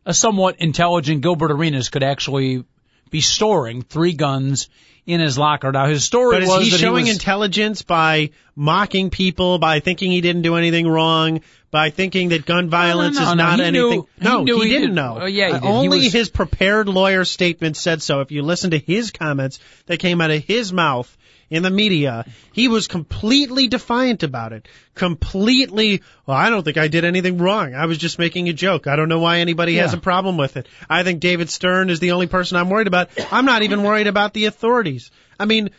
[0.05, 2.63] a somewhat intelligent Gilbert Arenas could actually
[3.09, 4.69] be storing three guns
[5.05, 5.71] in his locker.
[5.71, 9.59] Now his story But is was he that showing he was, intelligence by mocking people,
[9.59, 13.33] by thinking he didn't do anything wrong, by thinking that gun violence no, is no,
[13.33, 14.03] not he knew- anything?
[14.19, 15.17] he no, knew he didn't did- know.
[15.21, 15.63] Oh, yeah, he Uh, did.
[15.63, 18.21] He Only was- his prepared lawyer statement said so.
[18.21, 21.15] If you listen to his comments that came out of his mouth
[21.53, 24.67] in the media, he was completely defiant about it.
[24.95, 27.75] Completely, well, I don't think I did anything wrong.
[27.75, 28.87] I was just making a joke.
[28.87, 30.67] I don't know why anybody has a problem with it.
[30.89, 33.11] I think David Stern is the only person I'm worried about.
[33.31, 35.11] I'm not even worried about the authorities.
[35.39, 35.69] I mean,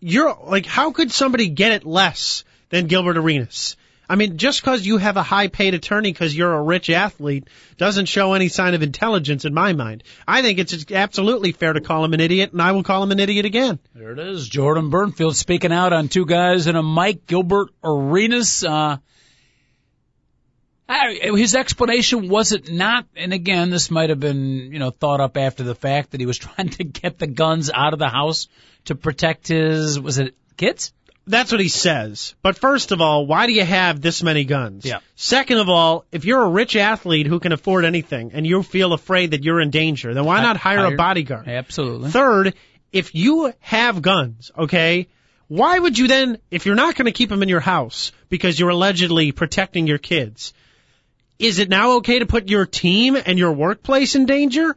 [0.00, 3.76] you're like, how could somebody get it less than Gilbert Arenas?
[4.10, 7.46] I mean, just because you have a high paid attorney because you're a rich athlete
[7.76, 10.02] doesn't show any sign of intelligence in my mind.
[10.26, 13.12] I think it's absolutely fair to call him an idiot, and I will call him
[13.12, 13.78] an idiot again.
[13.94, 14.48] There it is.
[14.48, 18.64] Jordan Bernfield speaking out on two guys and a Mic Gilbert Arenas.
[18.64, 18.96] Uh,
[20.88, 25.20] I, his explanation was it not, and again, this might have been, you know, thought
[25.20, 28.08] up after the fact that he was trying to get the guns out of the
[28.08, 28.48] house
[28.86, 30.92] to protect his, was it kids?
[31.26, 32.34] That's what he says.
[32.42, 34.84] But first of all, why do you have this many guns?
[34.84, 35.00] Yeah.
[35.14, 38.92] Second of all, if you're a rich athlete who can afford anything and you feel
[38.92, 41.48] afraid that you're in danger, then why not hire, a bodyguard?
[41.48, 42.10] Absolutely.
[42.10, 42.54] Third,
[42.92, 45.08] if you have guns, okay,
[45.46, 48.58] why would you then, if you're not going to keep them in your house because
[48.58, 50.52] you're allegedly protecting your kids,
[51.38, 54.76] is it now okay to put your team and your workplace in danger?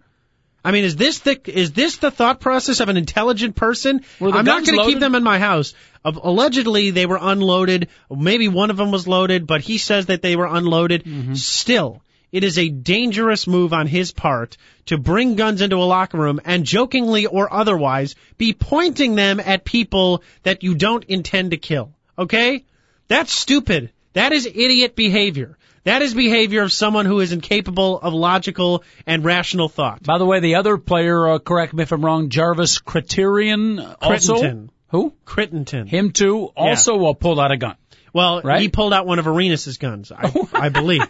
[0.63, 4.01] I mean, is this the is this the thought process of an intelligent person?
[4.21, 5.73] I'm not going to keep them in my house.
[6.05, 7.89] Allegedly, they were unloaded.
[8.09, 11.03] Maybe one of them was loaded, but he says that they were unloaded.
[11.03, 11.33] Mm-hmm.
[11.33, 16.17] Still, it is a dangerous move on his part to bring guns into a locker
[16.17, 21.57] room and jokingly or otherwise be pointing them at people that you don't intend to
[21.57, 21.93] kill.
[22.17, 22.65] Okay?
[23.07, 23.91] That's stupid.
[24.13, 25.57] That is idiot behavior.
[25.85, 30.01] That is behavior of someone who is incapable of logical and rational thought.
[30.03, 34.35] By the way, the other player, uh, correct me if I'm wrong, Jarvis Criterion, also
[34.35, 34.69] Crittenton.
[34.89, 35.13] who?
[35.25, 35.87] Crittenton.
[35.87, 37.75] Him too, also uh, pulled out a gun.
[38.13, 38.61] Well, Right?
[38.61, 41.01] he pulled out one of Arenas's guns, I, I believe.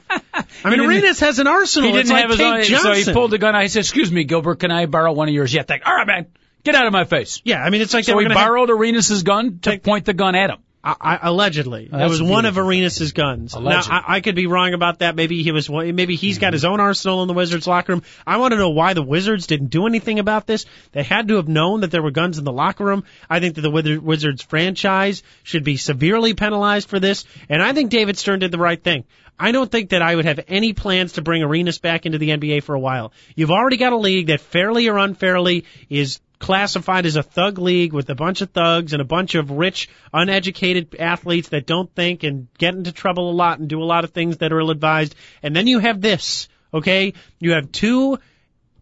[0.64, 1.90] I mean, Arenas has an arsenal.
[1.90, 2.80] He didn't like have his own, Johnson.
[2.80, 3.62] so he pulled the gun out.
[3.64, 5.86] He said, "Excuse me, Gilbert, can I borrow one of yours?" Yeah, thank.
[5.86, 6.28] All right, man,
[6.64, 7.42] get out of my face.
[7.44, 10.14] Yeah, I mean, it's like So he gonna have- borrowed Arenas's gun to point the
[10.14, 10.60] gun at him.
[10.84, 12.58] I, I, allegedly, Oh, that was one of.
[12.58, 13.54] Arenas's guns.
[13.54, 13.90] Alleged.
[13.90, 15.16] Now, I, I could be wrong about that.
[15.16, 15.70] Maybe he was.
[15.70, 16.54] Maybe he's got mm-hmm.
[16.54, 18.04] his own arsenal in the Wizards locker room.
[18.28, 20.66] I want to know why the Wizards didn't do anything about this.
[20.92, 23.06] They had to have known that there were guns in the locker room.
[23.30, 27.24] I think that the Wizards franchise should be severely penalized for this.
[27.48, 29.06] And I think David Stern did the right thing.
[29.40, 32.30] I don't think that I would have any plans to bring Arenas back into the
[32.30, 33.14] NBA for a while.
[33.36, 37.94] You've already got a league that fairly or unfairly is classified as a thug league
[37.94, 42.24] with a bunch of thugs and a bunch of rich, uneducated athletes that don't think
[42.24, 44.70] and get into trouble a lot and do a lot of things that are ill
[44.70, 45.16] advised.
[45.42, 47.14] And then you have this, okay?
[47.40, 48.20] You have two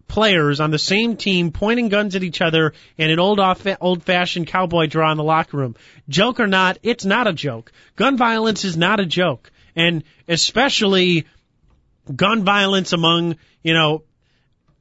[0.07, 4.01] players on the same team pointing guns at each other in an old off, old
[4.01, 5.75] fashioned cowboy draw in the locker room.
[6.09, 7.71] Joke or not, it's not a joke.
[7.95, 9.51] Gun violence is not a joke.
[9.75, 11.27] And especially
[12.13, 14.03] gun violence among, you know,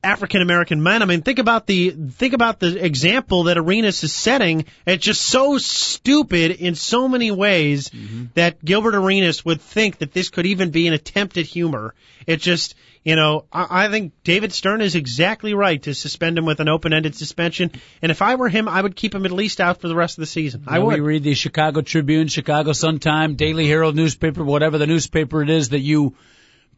[0.02, 1.02] African American men.
[1.02, 4.64] I mean, think about the think about the example that Arenas is setting.
[4.86, 8.26] It's just so stupid in so many ways mm-hmm.
[8.34, 11.94] that Gilbert Arenas would think that this could even be an attempt at humor.
[12.26, 16.46] It just, you know, I, I think David Stern is exactly right to suspend him
[16.46, 17.72] with an open-ended suspension.
[18.00, 20.16] And if I were him, I would keep him at least out for the rest
[20.16, 20.64] of the season.
[20.66, 20.94] I would.
[20.94, 25.50] We read the Chicago Tribune, Chicago Sun Time, Daily Herald newspaper, whatever the newspaper it
[25.50, 26.14] is that you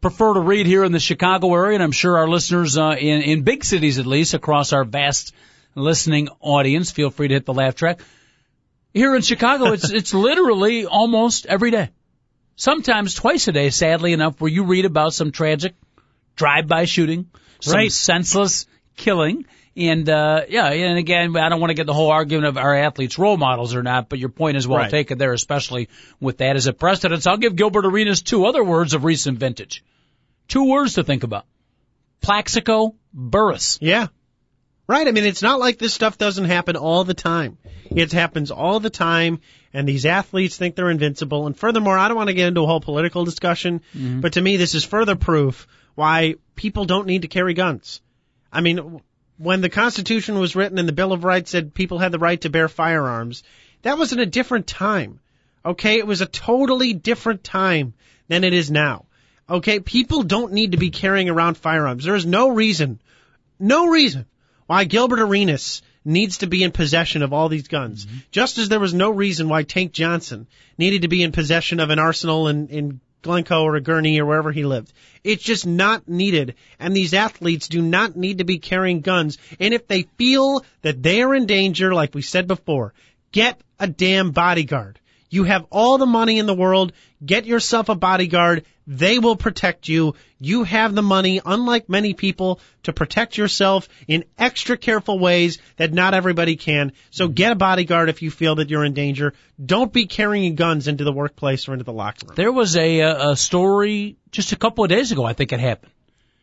[0.03, 3.23] prefer to read here in the Chicago area, and I'm sure our listeners uh, in
[3.23, 5.33] in big cities at least across our vast
[5.75, 8.01] listening audience feel free to hit the laugh track.
[8.93, 11.89] Here in Chicago, it's it's literally almost every day,
[12.57, 13.71] sometimes twice a day.
[13.71, 15.75] Sadly enough, where you read about some tragic
[16.37, 17.93] drive-by shooting, some Right.
[17.93, 19.47] senseless killing.
[19.75, 22.75] And uh yeah, and again, I don't want to get the whole argument of our
[22.77, 24.91] athletes role models or not, but your point is well Right.
[24.91, 25.89] taken there, especially
[26.21, 27.27] with that as a precedent.
[27.27, 29.83] I'll give Gilbert Arenas two other words of recent vintage.
[30.49, 31.47] Two words to think about.
[32.21, 33.79] Plaxico Burress.
[33.81, 34.09] Yeah.
[34.87, 35.07] Right.
[35.07, 37.59] I mean, it's not like this stuff doesn't happen all the time.
[37.91, 39.41] It happens all the time,
[39.73, 41.47] and these athletes think they're invincible.
[41.47, 44.21] And furthermore, I don't want to get into a whole political discussion, mm-hmm.
[44.21, 48.01] but to me, this is further proof why people don't need to carry guns.
[48.53, 49.01] I mean,
[49.39, 52.41] when the Constitution was written and the Bill of Rights said people had the right
[52.43, 53.43] to bear firearms,
[53.83, 55.21] that was in a different time.
[55.65, 55.99] Okay?
[55.99, 57.95] It was a totally different time
[58.29, 59.07] than it is now.
[59.49, 59.81] Okay?
[59.81, 62.05] People don't need to be carrying around firearms.
[62.05, 63.01] There is no reason,
[63.59, 64.27] no reason
[64.67, 68.07] why Gilbert Arenas needs to be in possession of all these guns.
[68.07, 68.17] Mm-hmm.
[68.31, 70.47] Just as there was no reason why Tank Johnson
[70.79, 74.27] needed to be in possession of an arsenal in, in Glencoe or a Gurnee or
[74.27, 74.93] wherever he lived.
[75.23, 76.57] It's just not needed.
[76.79, 79.39] And these athletes do not need to be carrying guns.
[79.61, 82.93] And if they feel that they are in danger, like we said before,
[83.31, 84.99] get a damn bodyguard.
[85.31, 86.93] You have all the money in the world.
[87.25, 88.65] Get yourself a bodyguard.
[88.87, 90.15] They will protect you.
[90.41, 95.93] You have the money, unlike many people, to protect yourself in extra careful ways that
[95.93, 96.93] not everybody can.
[97.11, 99.35] So get a bodyguard if you feel that you're in danger.
[99.65, 102.35] Don't be carrying guns into the workplace or into the locker room.
[102.35, 105.61] There was a, uh, a story just a couple of days ago, I think it
[105.61, 105.93] happened.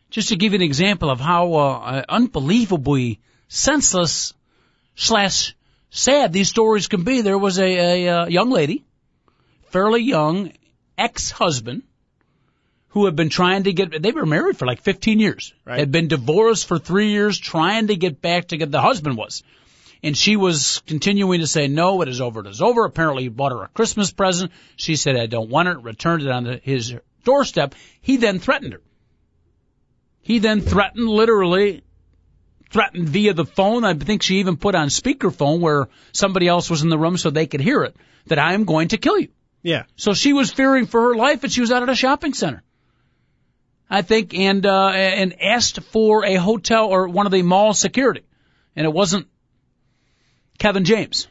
[0.08, 4.32] Just to give you an example of how uh, unbelievably senseless
[4.94, 5.54] slash
[5.90, 7.20] sad these stories can be.
[7.20, 7.64] There was a,
[8.06, 8.84] a, uh young lady,
[9.70, 10.52] fairly young,
[10.96, 11.82] ex-husband,
[12.90, 15.54] who had been trying to get, they were married for like 15 years.
[15.64, 15.78] Right.
[15.78, 18.70] Had been divorced for three years, trying to get back together.
[18.70, 19.42] The husband was.
[20.02, 22.84] And she was continuing to say, no, it is over, it is over.
[22.84, 24.50] Apparently he bought her a Christmas present.
[24.76, 27.74] She said, I don't want it, returned it on the, his doorstep.
[28.00, 28.80] He then threatened her.
[30.22, 31.82] He then threatened, literally,
[32.70, 33.84] threatened via the phone.
[33.84, 37.30] I think she even put on speakerphone where somebody else was in the room so
[37.30, 37.94] they could hear it,
[38.26, 39.28] that I am going to kill you.
[39.62, 39.84] Yeah.
[39.96, 42.62] So she was fearing for her life and she was out at a shopping center.
[43.90, 48.22] I think, and, uh, and asked for a hotel or one of the mall security.
[48.76, 49.26] And it wasn't,
[50.58, 51.26] Kevin James.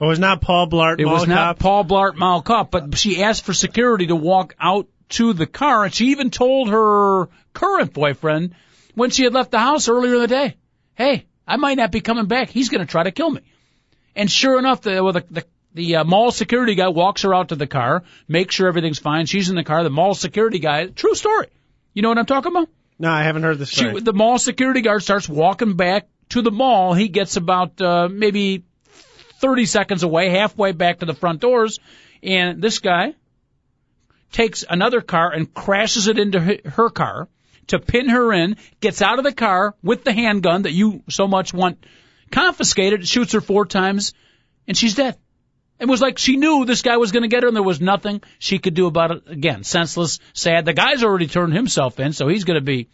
[0.00, 1.00] It was not Paul Blart.
[1.00, 1.58] It was Mall not Cop.
[1.58, 5.84] Paul Blart Mall Cop, but she asked for security to walk out to the car,
[5.84, 8.54] and she even told her current boyfriend
[8.94, 10.56] when she had left the house earlier in the day,
[10.94, 12.50] "Hey, I might not be coming back.
[12.50, 13.40] He's going to try to kill me."
[14.16, 17.48] And sure enough, the well, the, the the uh, mall security guy walks her out
[17.48, 19.26] to the car, makes sure everything's fine.
[19.26, 19.82] She's in the car.
[19.82, 21.48] The mall security guy, true story.
[21.94, 22.68] You know what I'm talking about?
[22.98, 24.00] No, I haven't heard this She, story.
[24.00, 26.92] the mall security guard starts walking back to the mall.
[26.94, 28.64] He gets about uh, maybe
[29.40, 31.78] 30 seconds away, halfway back to the front doors,
[32.22, 33.14] and this guy
[34.32, 37.28] takes another car and crashes it into her- her car
[37.68, 41.26] to pin her in, gets out of the car with the handgun that you so
[41.26, 41.84] much want
[42.30, 44.12] confiscated, shoots her four times,
[44.66, 45.16] and she's dead.
[45.84, 47.78] It was like she knew this guy was going to get her, and there was
[47.78, 49.22] nothing she could do about it.
[49.28, 50.64] Again, senseless, sad.
[50.64, 52.88] The guy's already turned himself in, so he's going to be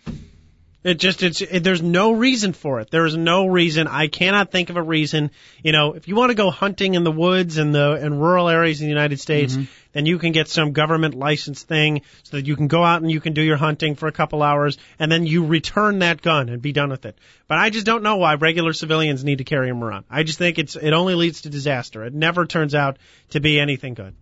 [0.83, 2.91] It just it's it, there's no reason for it.
[2.91, 3.87] There is no reason.
[3.87, 5.31] I cannot think of a reason.
[5.63, 8.49] You know, if you want to go hunting in the woods and the and rural
[8.49, 9.65] areas in the United States, mm-hmm.
[9.93, 13.11] Then you can get some government license thing so that you can go out and
[13.11, 16.49] you can do your hunting for a couple hours and then you return that gun
[16.49, 17.17] and be done with it.
[17.49, 20.05] But I just don't know why regular civilians need to carry them around.
[20.11, 22.05] I just think it's it only leads to disaster.
[22.05, 22.99] It never turns out
[23.31, 24.15] to be anything good.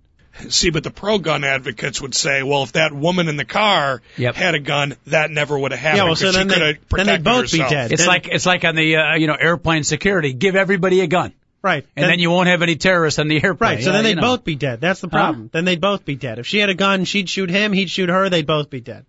[0.50, 4.02] See, but the pro gun advocates would say, well, if that woman in the car
[4.18, 4.34] Yep.
[4.36, 5.98] had a gun, that never would have happened.
[5.98, 7.90] Yeah, well, so 'cause she then they, then they'd protected both be dead.
[7.92, 10.32] It's Then- like it's like on the uh, you know airplane security.
[10.34, 11.84] Give everybody a gun, Right.
[11.96, 13.70] and then, you won't have any terrorists on the airplane.
[13.76, 14.22] Right, so Yeah, then they'd you know.
[14.22, 14.80] both be dead.
[14.80, 15.50] That's the problem.
[15.52, 16.38] Then they'd both be dead.
[16.38, 19.04] If she had a gun, she'd shoot him, he'd shoot her, they'd both be dead.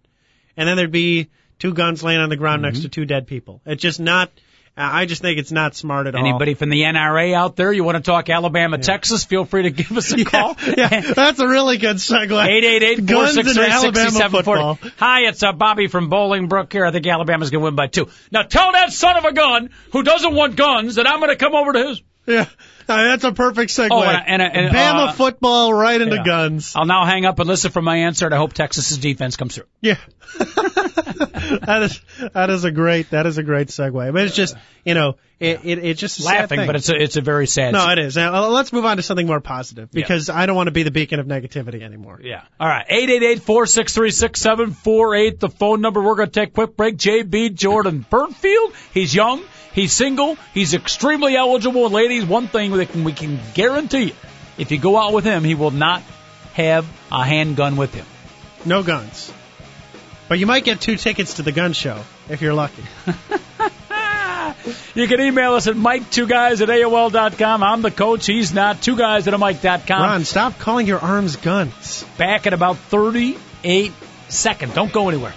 [0.58, 2.74] And then there'd be two guns laying on the ground Mm-hmm.
[2.74, 3.62] next to two dead people.
[3.66, 4.32] It's just not,
[4.76, 6.22] I just think it's not smart at all.
[6.26, 7.72] Anybody from the NRA out there?
[7.72, 9.26] You want to talk Alabama, Texas?
[9.26, 10.56] Feel free to give us a call.
[10.66, 12.48] Yeah, that's a really good segue.
[12.48, 14.76] Eight eight eight four Guns six and three Alabama sixty seven football.
[14.76, 14.96] forty.
[14.98, 16.86] Hi, it's uh, Bobby from Bolingbrook here.
[16.86, 18.08] I think Alabama's gonna win by two.
[18.32, 21.56] Now tell that son of a gun who doesn't want guns that I'm gonna come
[21.56, 22.02] over to his.
[22.30, 22.46] Yeah,
[22.86, 23.90] that's a perfect segue.
[23.92, 26.24] Oh, and- and- and, Bama uh, football right into yeah.
[26.24, 26.74] guns.
[26.76, 29.56] I'll now hang up and listen for my answer, and I hope Texas's defense comes
[29.56, 29.66] through.
[29.82, 29.98] Yeah.
[30.40, 32.02] that is
[32.34, 34.14] that is a great that is a great segue.
[34.14, 36.68] But it's just you know it it, it just a sad Laughing, thing.
[36.68, 37.74] but it's a it's a very sad.
[37.74, 38.16] no, it is.
[38.16, 40.84] Now, uh, let's move on to something more positive because I don't want to be
[40.84, 42.20] the beacon of negativity anymore.
[42.24, 42.44] Yeah.
[42.60, 42.86] All right.
[42.90, 45.40] Eight eight eight four six three six seven four eight.
[45.40, 46.02] The phone number.
[46.02, 46.98] We're going to take a quick break.
[46.98, 48.74] JB Jordan Bernfield.
[48.94, 49.42] He's young.
[49.74, 50.38] He's single.
[50.54, 51.86] He's extremely eligible.
[51.86, 54.16] And ladies, one thing that we can guarantee you,
[54.58, 56.02] if you go out with him, he will not
[56.54, 58.06] have a handgun with him.
[58.66, 59.32] No guns.
[60.28, 62.84] But you might get two tickets to the gun show if you're lucky.
[64.96, 67.64] You can email us at Mic Two Guys at AOL dot com.
[67.64, 68.26] I'm the coach.
[68.26, 68.82] He's not.
[68.82, 70.02] Two Guys at a Mic dot com.
[70.02, 72.04] Ron, stop calling your arms guns.
[72.18, 73.94] Back in about 38
[74.28, 74.74] seconds.
[74.74, 75.34] Don't go anywhere.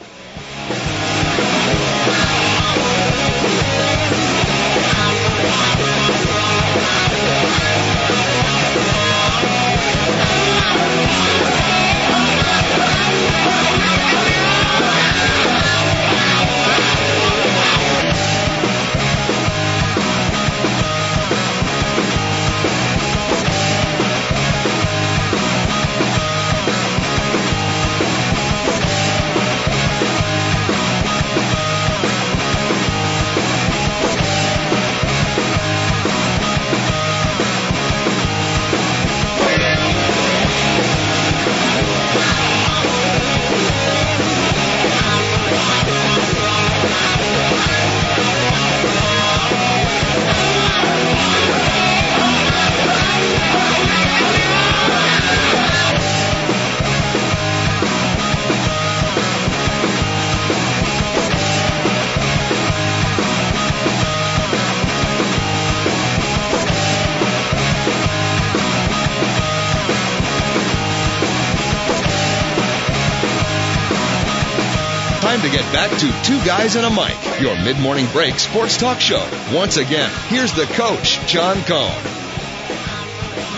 [76.03, 79.01] To get back to Two Guys and a Mic, your mid morning break sports talk
[79.01, 79.27] show.
[79.53, 81.91] Once again, here's the coach, John Cohn.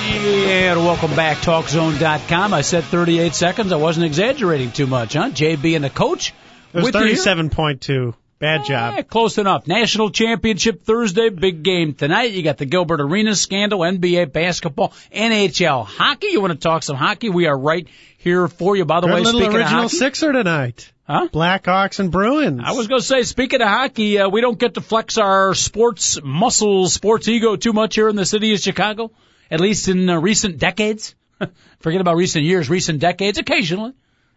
[0.07, 2.55] And welcome back, TalkZone.com.
[2.55, 3.72] I said 38 seconds.
[3.72, 5.30] I wasn't exaggerating too much, huh?
[5.30, 6.34] JB and the coach.
[6.72, 8.14] It was with 37.2.
[8.39, 9.09] Bad Eh, job.
[9.09, 9.66] close enough.
[9.66, 12.32] National Championship Thursday, big game tonight.
[12.32, 16.28] You got the Gilbert Arenas scandal, NBA basketball, NHL hockey.
[16.32, 17.30] You want to talk some hockey?
[17.30, 17.87] We are right
[18.18, 18.85] here for you.
[18.85, 20.91] By the Good way, little speaking of original hockey, sixer tonight.
[21.07, 21.28] Huh?
[21.32, 22.62] Blackhawks and Bruins.
[22.64, 25.55] I was going to say, speaking of hockey, uh, we don't get to flex our
[25.55, 29.11] sports muscles, sports ego too much here in the city of Chicago,
[29.51, 31.14] at least in uh, recent decades.
[31.80, 33.93] Forget about recent years, recent decades, occasionally.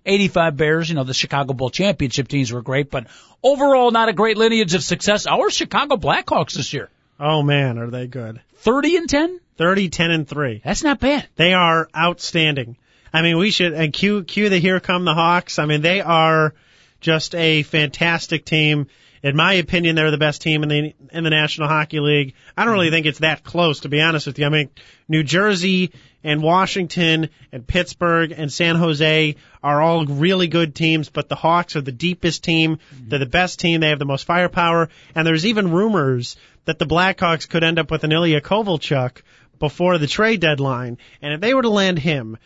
[0.08, 3.08] 85 Bears, you know, the Chicago Bull championship teams were great, but
[3.44, 5.28] overall not a great lineage of success.
[5.28, 6.90] Our Chicago Blackhawks this year.
[7.20, 8.42] Oh man, are they good?
[8.58, 9.40] 30 and 10?
[9.58, 10.62] 30, 10, and 3.
[10.64, 11.28] That's not bad.
[11.36, 12.78] They are outstanding.
[13.12, 15.58] I mean, we should, and cue, cue the Here Come the Hawks.
[15.58, 16.54] I mean, they are
[17.02, 18.88] just a fantastic team.
[19.24, 22.36] In my opinion, they're the best team in the, in the National Hockey League.
[22.56, 24.46] I don't really think it's that close, to be honest with you.
[24.46, 24.70] I mean,
[25.08, 25.92] New Jersey
[26.24, 29.36] and Washington and Pittsburgh and San Jose
[29.68, 32.80] are all really good teams, but the Hawks are the deepest team.
[33.10, 33.82] They're the best team.
[33.82, 34.90] They have the most firepower.
[35.14, 39.22] And there's even rumors that the Blackhawks could end up with an Ilya Kovalchuk
[39.60, 40.98] before the trade deadline.
[41.22, 42.38] And if they were to land him,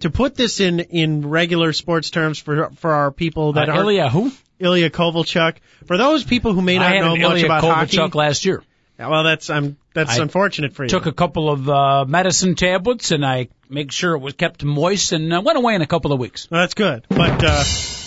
[0.00, 3.82] to put this in in regular sports terms for for our people that Uh, are
[3.82, 4.32] Ilya, who?
[4.58, 8.44] Ilya Kovalchuk, for those people who may not know much Ilya about Kovalchuk hockey, last
[8.44, 8.62] year.
[8.98, 10.88] Well, that's um that's I unfortunate for you.
[10.88, 15.12] Took a couple of uh, medicine tablets and I make sure it was kept moist
[15.12, 16.48] and uh, went away in a couple of weeks.
[16.50, 17.62] well, that's good, but uh,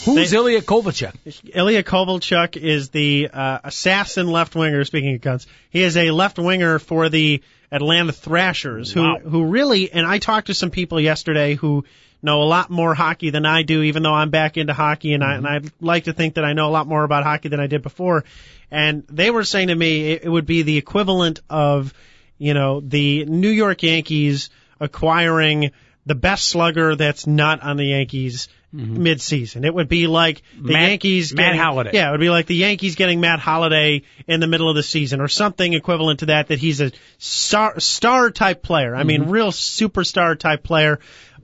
[0.05, 1.13] Who's They- Ilya Kovalchuk?
[1.55, 4.83] Ilya Kovalchuk is the uh, assassin left winger.
[4.83, 9.19] Speaking of guns, he is a left winger for the Atlanta Thrashers, who Wow.
[9.19, 9.91] who really.
[9.91, 11.85] And I talked to some people yesterday who
[12.23, 15.23] know a lot more hockey than I do, even though I'm back into hockey, and
[15.23, 17.59] I and I like to think that I know a lot more about hockey than
[17.59, 18.25] I did before.
[18.71, 21.93] And they were saying to me it, it would be the equivalent of,
[22.37, 24.49] you know, the New York Yankees
[24.79, 25.71] acquiring
[26.05, 29.03] the best slugger that's not on the Yankees mm-hmm.
[29.03, 29.65] mid-season.
[29.65, 31.91] It would be like the Matt- Yankees Matt getting, Holliday.
[31.93, 34.83] Yeah, it would be like the Yankees getting Matt Holliday in the middle of the
[34.83, 36.47] season or something equivalent to that.
[36.47, 38.95] That he's a star star type player.
[38.95, 39.31] I mean, mm-hmm.
[39.31, 40.99] real superstar type player.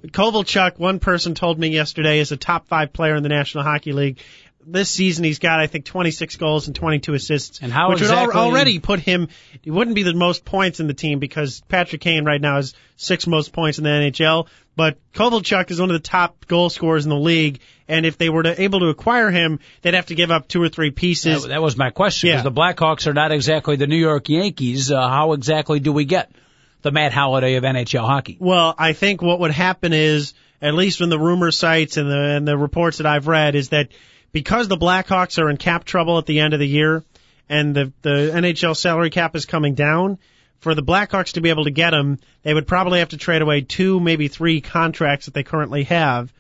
[0.05, 3.93] Kovalchuk, one person told me yesterday, is a top five player in the National Hockey
[3.93, 4.19] League.
[4.69, 8.11] This season, he's got I think 26 goals and 22 assists, And how which would
[8.11, 9.29] al- already put him.
[9.61, 12.73] He wouldn't be the most points in the team because Patrick Kane right now has
[12.97, 14.47] six most points in the NHL.
[14.75, 18.29] But Kovalchuk is one of the top goal scorers in the league, and if they
[18.29, 21.43] were to able to acquire him, they'd have to give up two or three pieces.
[21.43, 22.27] That, that was my question.
[22.29, 22.49] Because Yeah.
[22.49, 24.91] the Blackhawks are not exactly the New York Yankees.
[24.91, 26.29] Uh, how exactly do we get
[26.81, 28.35] the Matt Holliday of NHL hockey?
[28.39, 32.19] Well, I think what would happen is, at least from the rumor sites and the
[32.35, 33.89] and the reports that I've read, is that
[34.31, 37.03] because the Blackhawks are in cap trouble at the end of the year,
[37.49, 40.17] and the the NHL salary cap is coming down,
[40.59, 43.41] for the Blackhawks to be able to get him, they would probably have to trade
[43.41, 46.33] away two, maybe three contracts that they currently have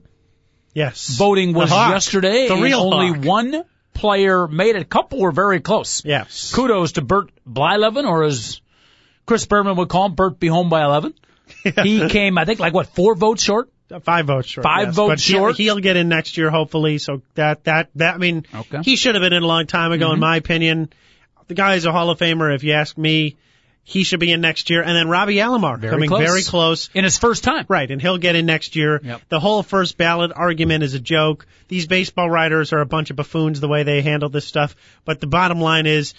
[0.74, 1.16] yes.
[1.16, 2.48] Voting was yesterday.
[2.48, 3.24] The real only Hawk.
[3.24, 3.64] one
[3.94, 4.82] player made it.
[4.82, 6.04] A couple were very close.
[6.04, 6.52] Yes.
[6.54, 8.60] Kudos to Bert Blyleven, or as
[9.26, 11.14] Chris Berman would call him, Bert Be Home by 11.
[11.82, 13.70] He came, I think, like what, four votes short?
[14.02, 14.64] Five votes short.
[14.64, 14.94] Five yes.
[14.96, 15.56] votes but short?
[15.56, 16.98] He'll get in next year, hopefully.
[16.98, 18.58] So that that that I mean, Okay.
[18.60, 18.80] Mm-hmm.
[18.82, 20.92] he should have been in a long time ago, in my opinion.
[21.46, 23.36] The guy is a Hall of Famer, if you ask me.
[23.88, 26.20] He should be in next year, and then Robbie Alomar Very coming close.
[26.20, 26.90] very close.
[26.92, 27.64] In his first time.
[27.68, 29.00] Right, and he'll get in next year.
[29.02, 29.22] Yep.
[29.30, 31.46] The whole first ballot argument is a joke.
[31.68, 34.76] These baseball writers are a bunch of buffoons the way they handle this stuff.
[35.06, 36.12] But the bottom line is,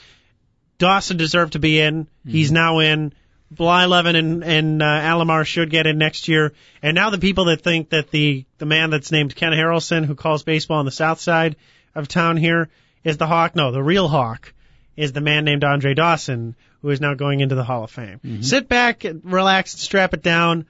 [0.79, 2.05] Dawson deserved to be in.
[2.05, 2.29] Mm-hmm.
[2.31, 3.13] He's now in.
[3.53, 6.53] Blyleven and and uh, Alomar should get in next year.
[6.81, 10.15] And now the people that think that the the man that's named Ken Harrelson, who
[10.15, 11.55] calls baseball on the south side
[11.93, 12.69] of town here,
[13.03, 13.55] is the Hawk.
[13.55, 14.53] No, the real Hawk
[14.95, 18.19] is the man named Andre Dawson, who is now going into the Hall of Fame.
[18.23, 18.41] Mm-hmm.
[18.41, 20.65] Sit back, relax, and strap it down.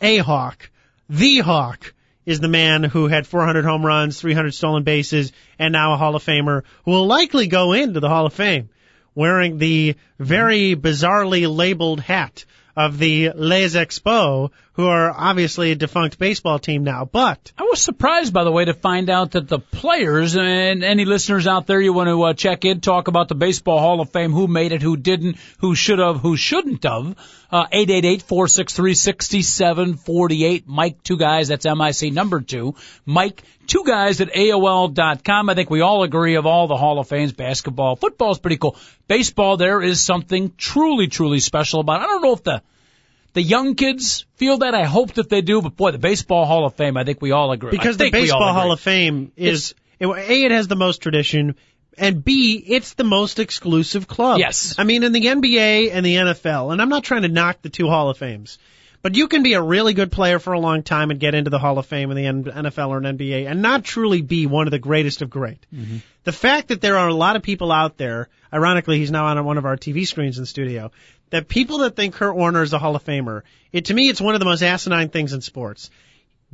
[0.00, 0.70] A Hawk,
[1.08, 1.94] the Hawk,
[2.24, 6.14] is the man who had 400 home runs, 300 stolen bases, and now a Hall
[6.14, 8.68] of Famer who will likely go into the Hall of Fame
[9.14, 12.44] wearing the very bizarrely labeled hat
[12.76, 17.04] of the Les Expos, who are obviously a defunct baseball team now.
[17.04, 21.04] But I was surprised, by the way, to find out that the players and any
[21.04, 24.10] listeners out there, you want to uh, check in, talk about the Baseball Hall of
[24.10, 27.16] Fame, who made it, who didn't, who should have, who shouldn't have.
[27.50, 30.68] Uh, 888-463-6748.
[30.68, 32.76] Mic, two guys, that's M-I-C number two.
[33.04, 35.50] Mic, two guys at AOL.com.
[35.50, 38.58] I think we all agree of all the Hall of Fames, basketball, football is pretty
[38.58, 38.76] cool.
[39.08, 42.00] Baseball, there is something truly, truly special about.
[42.00, 42.62] I don't know if the,
[43.32, 44.74] the young kids feel that.
[44.74, 45.62] I hope that they do.
[45.62, 47.70] But boy, the Baseball Hall of Fame, I think we all agree.
[47.70, 48.52] because I the think we all Baseball.
[48.52, 51.56] Hall of Fame is it, a it has the most tradition.
[51.96, 54.38] And B, it's the most exclusive club.
[54.38, 54.76] Yes.
[54.78, 57.70] I mean, in the NBA and the NFL, and I'm not trying to knock the
[57.70, 58.58] two Hall of Fames,
[59.02, 61.50] but you can be a really good player for a long time and get into
[61.50, 64.66] the Hall of Fame in the NFL or an NBA and not truly be one
[64.66, 65.66] of the greatest of great.
[65.74, 65.98] Mm-hmm.
[66.24, 69.44] The fact that there are a lot of people out there, ironically, he's now on
[69.44, 70.90] one of our TV screens in the studio,
[71.30, 74.20] that people that think Kurt Warner is a Hall of Famer, it, to me, it's
[74.20, 75.90] one of the most asinine things in sports.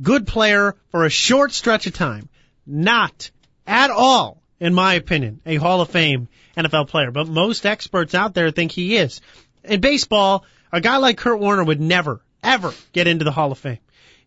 [0.01, 2.29] Good player for a short stretch of time.
[2.65, 3.31] Not
[3.65, 7.11] at all, in my opinion, a Hall of Fame NFL player.
[7.11, 9.21] But most experts out there think he is.
[9.63, 13.57] In baseball, a guy like Kurt Warner would never, ever get into the Hall of
[13.57, 13.79] Fame.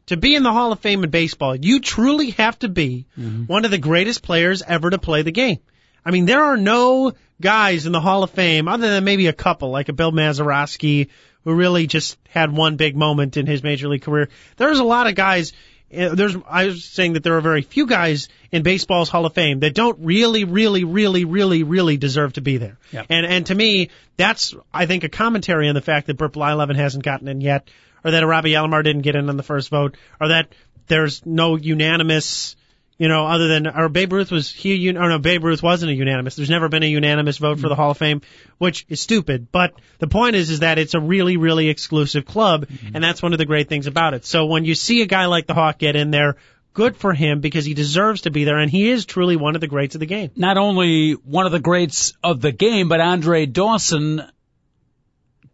[0.06, 3.44] To be in the Hall of Fame in baseball, you truly have to be mm-hmm.
[3.44, 5.58] one of the greatest players ever to play the game.
[6.04, 9.32] I mean, there are no guys in the Hall of Fame other than maybe a
[9.32, 11.08] couple, like a Bill Mazeroski,
[11.44, 14.28] who really just had one big moment in his major league career.
[14.56, 15.52] There's a lot of guys.
[15.96, 19.34] uh, There's, I was saying that there are very few guys in baseball's Hall of
[19.34, 22.78] Fame that don't really, really, really, really, really deserve to be there.
[22.92, 23.06] Yep.
[23.08, 26.76] And and to me, that's I think a commentary on the fact that Bert Blyleven
[26.76, 27.68] hasn't gotten in yet,
[28.04, 30.52] or that Robbie Alomar didn't get in on the first vote, or that
[30.88, 32.56] there's no unanimous
[32.98, 34.90] you know, other than or Babe Ruth was he?
[34.90, 36.34] Or no, Babe Ruth wasn't a unanimous.
[36.34, 38.22] There's never been a unanimous vote for the Hall of Fame,
[38.58, 39.52] which is stupid.
[39.52, 43.32] But the point is, is that it's a really, really exclusive club, and that's one
[43.32, 44.24] of the great things about it.
[44.24, 46.36] So when you see a guy like the Hawk get in there,
[46.74, 49.60] good for him because he deserves to be there, and he is truly one of
[49.60, 50.30] the greats of the game.
[50.34, 54.22] not only one of the greats of the game, but Andre Dawson,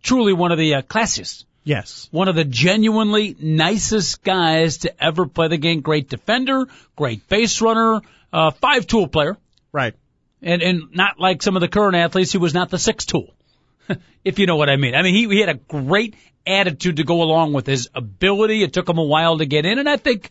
[0.03, 1.45] truly one of the uh, classiest.
[1.65, 2.09] Yes.
[2.11, 5.81] One of the genuinely nicest guys to ever play the game.
[5.81, 8.03] Great defender, great base runner,
[8.33, 9.37] uh, five tool player,
[9.73, 9.95] Right.
[10.43, 12.33] and and not like some of the current athletes.
[12.33, 13.35] He was not the six tool,
[14.25, 14.95] if you know what I mean.
[14.95, 16.15] I mean, he he had a great
[16.47, 18.63] attitude to go along with his ability.
[18.63, 20.31] It took him a while to get in, and I think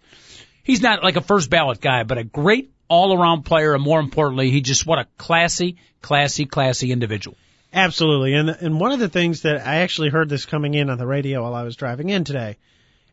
[0.64, 4.00] he's not like a first ballot guy, but a great all around player, and more
[4.00, 7.36] importantly, he just what a classy, classy, classy individual.
[7.74, 8.36] Absolutely.
[8.36, 11.08] And and one of the things that I actually heard this coming in on the
[11.08, 12.58] radio while I was driving in today,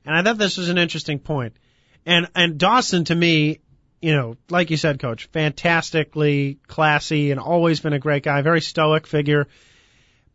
[0.05, 1.57] and I thought this was an interesting point.
[2.05, 3.61] And and Dawson to me,
[4.03, 8.61] you know, like you said, coach, fantastically classy and always been a great guy, very
[8.61, 9.49] stoic figure.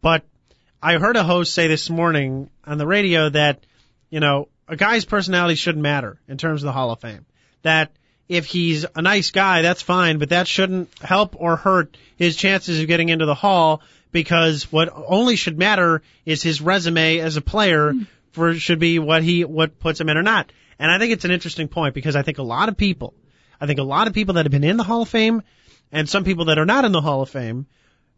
[0.02, 0.26] But
[0.82, 3.66] I heard a host say this morning on the radio that,
[4.10, 7.26] you know, a guy's personality shouldn't matter in terms of the Hall of Fame.
[7.62, 7.92] That
[8.28, 12.80] if he's a nice guy, that's fine, but that shouldn't help or hurt his chances
[12.80, 13.82] of getting into the Hall
[14.16, 18.04] because what only should matter is his resume as a player hmm.
[18.32, 20.54] for should be what he what puts him in or not.
[20.80, 23.14] And I think it's an interesting point because I think a lot of people,
[23.60, 25.42] I think a lot of people that have been in the Hall of Fame
[25.92, 27.66] and some people that are not in the Hall of Fame,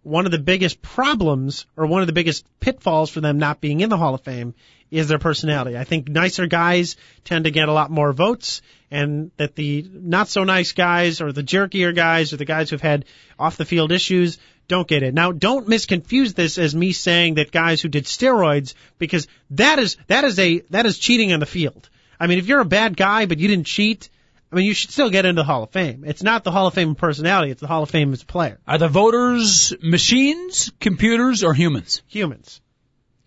[0.03, 3.79] one of the biggest problems or one of the biggest pitfalls for them not being
[3.79, 4.53] in the Hall of Fame
[4.91, 5.75] is their personality.
[5.75, 10.27] I think nicer guys tend to get a lot more votes and that the not
[10.27, 13.05] so nice guys or the jerkier guys or the guys who've had
[13.39, 14.37] off the field issues
[14.67, 15.13] don't get it.
[15.13, 19.97] Now don't misconfuse this as me saying that guys who did steroids because that is
[20.07, 21.89] that is a that is cheating on the field.
[22.19, 24.09] I mean if you're a bad guy but you didn't cheat,
[24.51, 26.03] I mean you should still get into the Hall of Fame.
[26.05, 28.25] It's not the Hall of Fame in personality, it's the Hall of Fame as a
[28.25, 28.59] player.
[28.67, 32.01] Are the voters machines, computers, or humans?
[32.07, 32.61] Humans.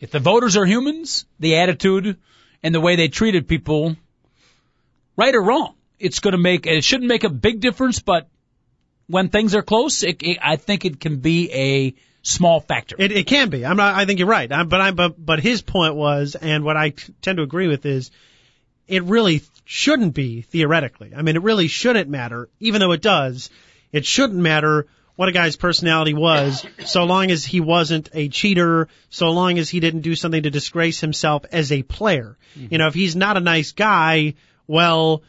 [0.01, 2.17] If the voters are humans, the attitude
[2.63, 3.97] and the way they treated people,
[5.17, 8.27] right or wrong, it's going to make, it shouldn't make a big difference, but
[9.11, 12.97] when things are close, it, it, I think it can be a small factor.
[12.99, 13.67] It, it can be.
[13.67, 13.95] I'm not.
[13.95, 14.51] I think you're right.
[14.51, 17.67] i but I'm, But but his point was, and what I t- tend to agree
[17.67, 18.11] with is,
[18.87, 21.13] it really shouldn't be theoretically.
[21.17, 23.51] I mean, it really shouldn't matter, even though it does.
[23.93, 24.87] It shouldn't matter
[25.17, 29.69] what a guy's personality was, so long as he wasn't a cheater, so long as
[29.69, 32.39] he didn't do something to disgrace himself as a player.
[32.57, 32.69] Mm-hmm.
[32.71, 34.35] You know, if he's not a nice guy,
[34.67, 35.23] well,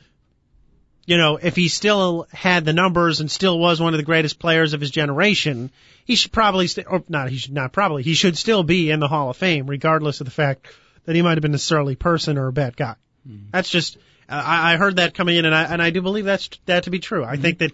[1.05, 4.39] you know, if he still had the numbers and still was one of the greatest
[4.39, 5.71] players of his generation,
[6.05, 8.99] he should probably, st- or not, he should not probably, he should still be in
[8.99, 10.67] the Hall of Fame, regardless of the fact
[11.05, 12.95] that he might have been a surly person or a bad guy.
[13.25, 13.37] Hmm.
[13.51, 13.97] That's just,
[14.29, 16.89] I, I heard that coming in, and I and I do believe that's that to
[16.89, 17.23] be true.
[17.23, 17.41] I hmm.
[17.41, 17.71] think that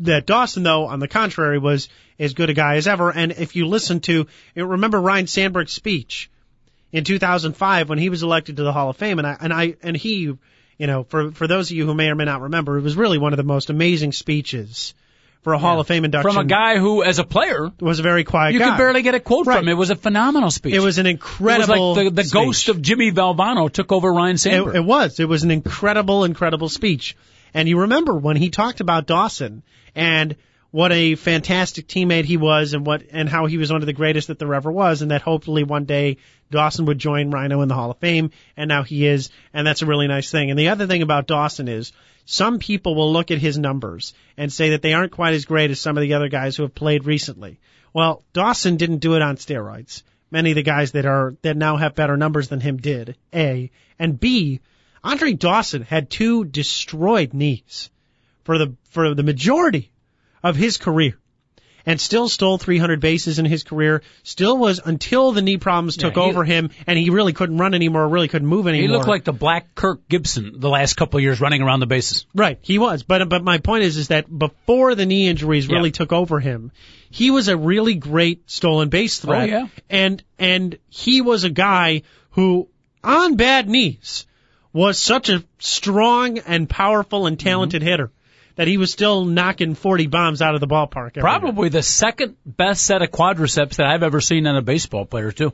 [0.00, 1.88] that Dawson, though, on the contrary, was
[2.18, 3.10] as good a guy as ever.
[3.10, 6.30] And if you listen to, remember Ryne Sandberg's speech,
[6.92, 9.74] in 2005 when he was elected to the Hall of Fame, and I and I
[9.82, 10.36] and he,
[10.78, 12.96] you know, for for those of you who may or may not remember, it was
[12.96, 14.94] really one of the most amazing speeches
[15.42, 16.30] for a Hall of Fame induction.
[16.30, 18.54] From a guy who, as a player, was a very quiet guy.
[18.54, 18.70] you guy.
[18.70, 19.58] could barely get a quote Right.
[19.58, 19.68] from.
[19.68, 20.74] It was a phenomenal speech.
[20.74, 21.74] It was an incredible.
[21.74, 25.18] It was like the, the ghost of Jimmy Valvano took over Ryne It, it was.
[25.18, 27.16] It was an incredible, incredible speech.
[27.54, 29.62] And you remember when he talked about Dawson
[29.94, 30.36] and
[30.72, 33.92] what a fantastic teammate he was and what and how he was one of the
[33.92, 36.16] greatest that there ever was and that hopefully one day
[36.50, 39.82] Dawson would join Rhino in the Hall of Fame and now he is and that's
[39.82, 40.50] a really nice thing.
[40.50, 41.92] And the other thing about Dawson is
[42.24, 45.70] some people will look at his numbers and say that they aren't quite as great
[45.70, 47.60] as some of the other guys who have played recently.
[47.92, 50.02] Well, Dawson didn't do it on steroids.
[50.30, 53.16] Many of the guys that are that now have better numbers than him did.
[53.34, 54.60] A and B,
[55.04, 57.90] Andre Dawson had two destroyed knees
[58.44, 59.91] for the for the majority
[60.42, 61.18] of his career
[61.84, 66.14] and still stole 300 bases in his career, still was until the knee problems took
[66.14, 68.88] Yeah, he- over him and he really couldn't run anymore, really couldn't move anymore.
[68.88, 71.86] he looked like the black Kirk Gibson the last couple of years running around the
[71.86, 72.24] bases.
[72.34, 73.02] Right, he was.
[73.02, 75.92] But but my point is is that before the knee injuries really Yeah.
[75.94, 76.70] took over him,
[77.10, 79.42] he was a really great stolen base threat.
[79.50, 79.66] Oh, yeah.
[79.90, 82.68] And and he was a guy who
[83.02, 84.24] on bad knees
[84.72, 87.90] was such a strong and powerful and talented Mm-hmm.
[87.90, 88.10] hitter
[88.56, 91.16] that he was still knocking 40 bombs out of the ballpark.
[91.16, 91.20] night.
[91.20, 95.32] Probably the second best set of quadriceps that I've ever seen in a baseball player
[95.32, 95.52] too.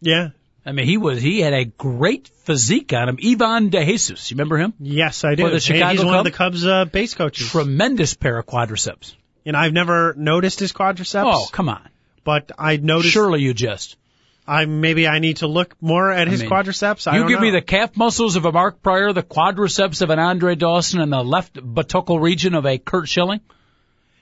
[0.00, 0.30] Yeah.
[0.66, 3.18] I mean, he was he had a great physique on him.
[3.24, 4.74] Ivan DeJesus, you remember him?
[4.78, 5.44] Yes, I do.
[5.44, 7.48] For the Chicago He's one of the Cubs uh, base coaches.
[7.48, 9.14] Tremendous pair of quadriceps.
[9.46, 11.24] and I've never noticed his quadriceps.
[11.24, 11.88] Oh, come on.
[12.24, 13.14] But I noticed.
[13.14, 13.96] Surely you just.
[14.48, 17.06] I maybe I need to look more at his mean, quadriceps.
[17.06, 20.18] I you give me the calf muscles of a Mark Prior, the quadriceps of an
[20.18, 23.40] Andre Dawson, and the left buttocke region of a Curt Schilling,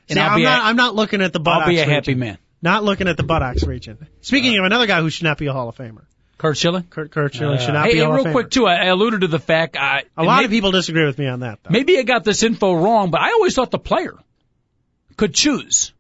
[0.08, 0.62] and See, I'll I'm be not.
[0.62, 2.18] a, I'm not looking at the buttocks I'll be a happy region.
[2.18, 2.38] man.
[2.60, 4.06] Not looking at the buttocks region.
[4.20, 6.02] Speaking uh, of another guy who should not be a Hall of Famer,
[6.38, 6.82] Curt Schilling.
[6.84, 8.76] Kurt Curt Schilling uh, should not hey, be a hey, Hall real quick too, I,
[8.76, 9.76] I alluded to the fact.
[9.76, 11.60] I, A lot may- of people disagree with me on that.
[11.62, 11.70] Though.
[11.70, 14.14] Maybe I got this info wrong, but I always thought the player
[15.16, 15.92] could choose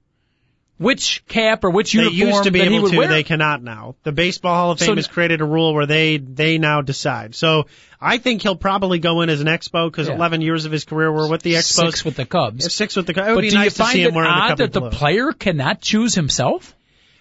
[0.78, 2.96] which cap or which they uniform used to be able to.
[2.98, 3.08] wear.
[3.08, 3.96] They cannot now.
[4.02, 7.34] The Baseball Hall of Fame So- has created a rule where they they now decide.
[7.34, 7.66] So
[7.98, 10.14] I think he'll probably go in as an Expo because Yeah.
[10.16, 11.86] 11 years of his career were with the Expos.
[11.86, 12.72] Six with the Cubs.
[12.74, 13.14] Six with the.
[13.14, 13.26] Cubs.
[13.26, 14.48] It would but be do nice you to find see him it wearing the odd
[14.50, 14.90] Cubby that the blue.
[14.90, 16.75] player cannot choose himself?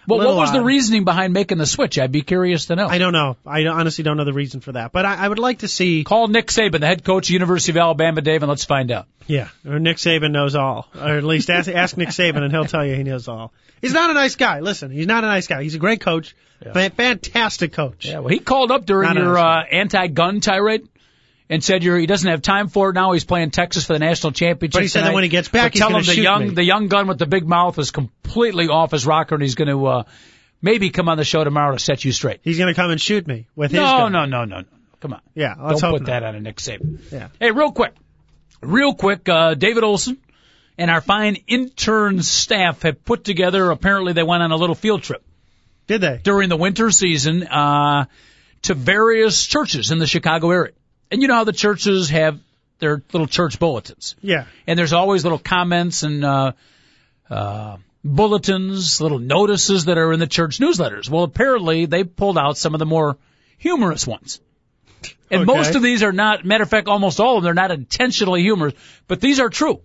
[0.08, 1.98] Well, what was the reasoning behind making the switch?
[1.98, 2.88] I'd be curious to know.
[2.88, 3.38] I don't know.
[3.46, 6.04] I honestly don't know the reason for that, but I, I would like to see.
[6.04, 9.08] Call Nick Saban, the head coach of University of Alabama, Dave, and let's find out.
[9.28, 12.66] Yeah, or Nick Saban knows all, or at least ask, ask Nick Saban and he'll
[12.66, 13.52] tell you he knows all.
[13.82, 14.60] He's not a nice guy.
[14.60, 15.64] Listen, he's not a nice guy.
[15.64, 18.06] He's a great coach, Fa- fantastic coach.
[18.06, 20.88] Yeah, well, he called up during Not your uh, anti-gun tirade
[21.50, 23.12] and said you're, he doesn't have time for it now.
[23.12, 24.74] He's playing Texas for the national championship.
[24.74, 26.54] But he said that when he gets back, But he's tell him the young me.
[26.56, 29.68] the young gun with the big mouth is completely off his rocker, and he's going
[29.68, 30.04] to uh,
[30.62, 32.40] maybe come on the show tomorrow to set you straight.
[32.44, 34.12] He's going to come and shoot me with his No, gun.
[34.12, 34.66] no, no, no, no.
[35.02, 35.22] Come on.
[35.36, 36.22] Yeah, let's Don't hope put not.
[36.22, 37.00] that on a Nick Saban.
[37.12, 37.28] Yeah.
[37.40, 37.94] Hey, real quick,
[38.62, 40.18] real quick, uh, David Olson
[40.80, 43.70] and our fine intern staff have put together.
[43.70, 45.24] Apparently, they went on a little field trip
[45.86, 46.20] Did they?
[46.24, 48.06] during the winter season uh,
[48.64, 50.72] to various churches in the Chicago area.
[51.16, 52.40] And you know how the churches have
[52.80, 54.46] their little church bulletins, Yeah.
[54.68, 56.52] and there's always little comments and uh,
[57.30, 61.10] uh, bulletins, little notices that are in the church newsletters.
[61.10, 63.18] Well, apparently they pulled out some of the more
[63.58, 64.42] humorous ones.
[65.32, 65.58] And Okay.
[65.58, 68.42] most of these are not, matter of fact, almost all of them, they're not intentionally
[68.42, 68.74] humorous,
[69.08, 69.80] but these are true.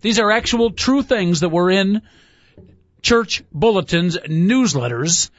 [0.00, 2.02] These are actual true things that were in
[3.02, 5.30] church bulletins, newsletters.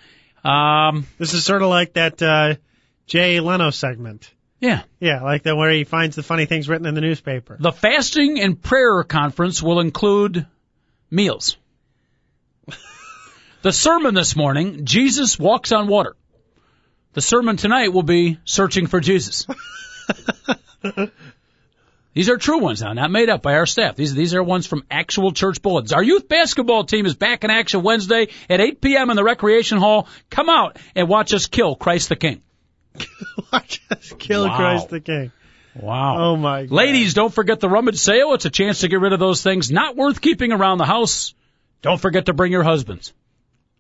[0.44, 2.56] Um, This is sort of like that uh,
[3.08, 4.30] Jay Leno segment.
[4.60, 4.84] Yeah.
[4.99, 7.58] Yeah, like the where he finds the funny things written in the newspaper.
[7.60, 10.45] The fasting and prayer conference will include
[11.12, 11.58] meals.
[13.62, 16.16] the sermon this morning, Jesus walks on water.
[17.14, 19.47] The sermon tonight will be searching for Jesus.
[22.14, 23.97] These are true ones now, not made up by our staff.
[23.97, 25.91] These these are ones from actual church bulletins.
[25.91, 29.10] Our youth basketball team is back in action Wednesday at 8 p.m.
[29.10, 30.08] in the recreation hall.
[30.30, 32.41] Come out and watch us kill Christ the King.
[33.54, 34.56] Watch us kill Wow.
[34.58, 35.32] Christ the King.
[35.80, 36.16] Wow.
[36.18, 36.72] Oh my God.
[36.72, 38.34] Ladies, don't forget the rummage sale.
[38.34, 41.34] It's a chance to get rid of those things not worth keeping around the house.
[41.82, 43.14] Don't forget to bring your husbands.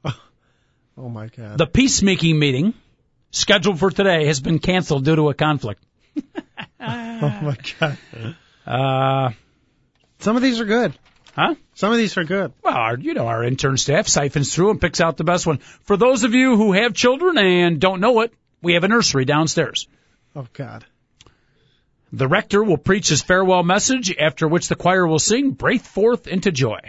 [0.97, 1.57] Oh my God.
[1.57, 2.73] The peacemaking meeting
[3.29, 5.83] scheduled for today has been canceled due to a conflict.
[6.79, 7.97] oh my God.
[8.65, 9.31] Uh,
[10.19, 10.97] Some of these are good.
[11.35, 11.55] huh?
[11.73, 12.53] Some of these are good.
[12.63, 15.57] Well, our, you know, our intern staff siphons through and picks out the best one.
[15.83, 18.33] For those of you who have children and don't know it,
[18.65, 19.87] we have a nursery downstairs.
[20.35, 20.85] Oh God.
[22.11, 26.27] The rector will preach his farewell message, after which the choir will sing, Break Forth
[26.27, 26.79] into Joy.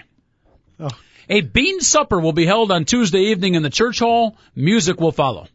[0.79, 0.91] Oh.
[1.29, 4.37] A bean supper will be held on Tuesday evening in the church hall.
[4.55, 5.49] Music will follow.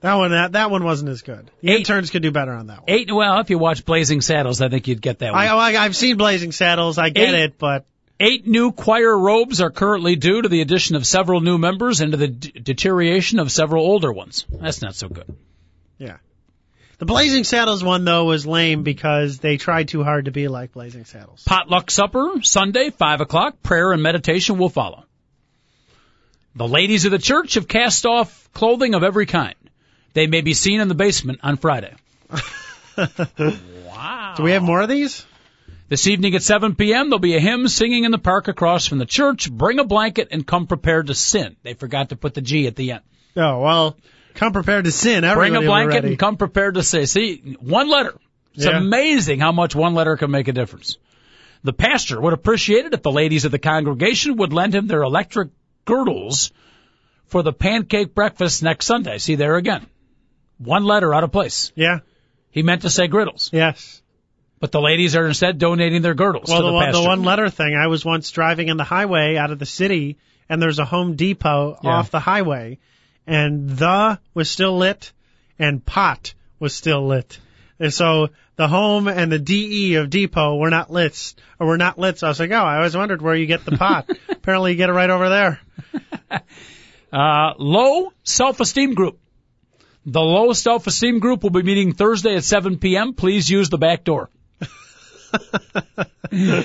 [0.00, 1.48] That one, that, that one wasn't as good.
[1.60, 1.78] The Eight.
[1.78, 2.84] interns could do better on that one.
[2.88, 3.12] Eight.
[3.12, 5.40] Well, if you watch Blazing Saddles, I think you'd get that one.
[5.40, 6.98] I, I, I've seen Blazing Saddles.
[6.98, 7.42] I get Eight.
[7.44, 7.86] it, but
[8.22, 12.12] Eight new choir robes are currently due to the addition of several new members and
[12.12, 14.46] to the d- deterioration of several older ones.
[14.48, 15.36] That's not so good.
[15.98, 16.18] yeah.
[16.98, 20.70] The Blazing Saddles one though was lame because they tried too hard to be like
[20.70, 21.42] Blazing Saddles.
[21.44, 23.60] Potluck supper, Sunday, 5 o'clock.
[23.60, 25.04] Prayer and meditation will follow.
[26.54, 29.56] The ladies of the church have cast off clothing of every kind.
[30.12, 31.92] They may be seen in the basement on Friday.
[32.96, 34.34] wow.
[34.36, 35.26] Do we have more of these?
[35.92, 38.96] This evening at 7 p.m., there'll be a hymn singing in the park across from
[38.96, 39.52] the church.
[39.52, 41.54] Bring a blanket and come prepared to sin.
[41.64, 43.02] They forgot to put the G at the end.
[43.36, 43.98] Oh well,
[44.32, 45.20] come prepared to sin.
[45.34, 46.08] Bring a blanket ready.
[46.08, 47.04] and come prepared to say.
[47.04, 48.14] See, one letter.
[48.54, 48.78] It's Yeah.
[48.78, 50.96] amazing how much one letter can make a difference.
[51.62, 55.02] The pastor would appreciate it if the ladies of the congregation would lend him their
[55.02, 55.50] electric
[55.84, 56.52] girdles
[57.26, 59.18] for the pancake breakfast next Sunday.
[59.18, 59.86] See there again.
[60.56, 61.70] One letter out of place.
[61.76, 61.98] Yeah.
[62.50, 64.01] He meant to say griddles, Yes.
[64.62, 67.22] But the ladies are instead donating their girdles Well, to the, the, one, the one
[67.24, 67.74] letter thing.
[67.74, 71.16] I was once driving in the highway out of the city, and there's a Home
[71.16, 71.90] Depot Yeah.
[71.90, 72.78] off the highway,
[73.26, 75.12] and the was still lit,
[75.58, 77.40] and pot was still lit.
[77.80, 81.98] And so the home and the DE of Depot were not lit, or were not
[81.98, 82.20] lit.
[82.20, 84.08] So I was like, oh, I always wondered where you get the pot.
[84.28, 85.60] Apparently, you get it right over there.
[87.12, 89.18] Uh, low self-esteem group.
[90.06, 93.12] The low self-esteem group will be meeting Thursday at 7 p.m.
[93.12, 94.30] Please use the back door.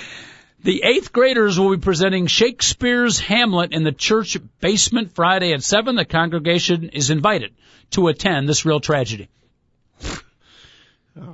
[0.64, 5.96] the eighth graders will be presenting Shakespeare's Hamlet in the church basement Friday at 7.
[5.96, 7.54] The congregation is invited
[7.92, 9.30] to attend this real tragedy.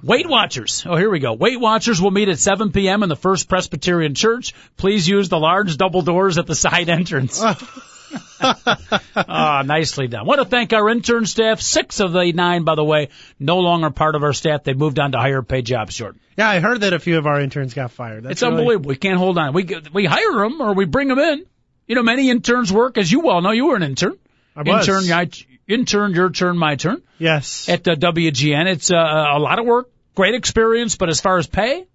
[0.02, 0.86] Weight Watchers.
[0.88, 1.34] Oh, here we go.
[1.34, 3.04] Weight Watchers will meet at 7 p.m.
[3.04, 4.54] in the First Presbyterian Church.
[4.78, 7.44] Please use the large double doors at the side entrance.
[9.16, 10.26] Ah, nicely done.
[10.26, 11.62] Want to thank our intern staff.
[11.62, 13.10] Six of the nine, by the way,
[13.40, 14.64] no longer part of our staff.
[14.64, 16.20] They moved on to higher paid jobs, Jordan.
[16.38, 18.24] Yeah, I heard that a few of our interns got fired.
[18.24, 18.90] That's It's really- unbelievable.
[18.90, 19.54] We can't hold on.
[19.54, 21.46] We we hire them or we bring them in.
[21.88, 23.52] You know, many interns work, as you well know.
[23.52, 24.18] You were an intern.
[24.56, 24.88] I was.
[24.88, 25.30] Intern, I,
[25.68, 27.68] intern, your turn, my turn Yes.
[27.70, 28.68] at the WGN.
[28.68, 31.86] It's uh, a lot of work, great experience, but as far as pay,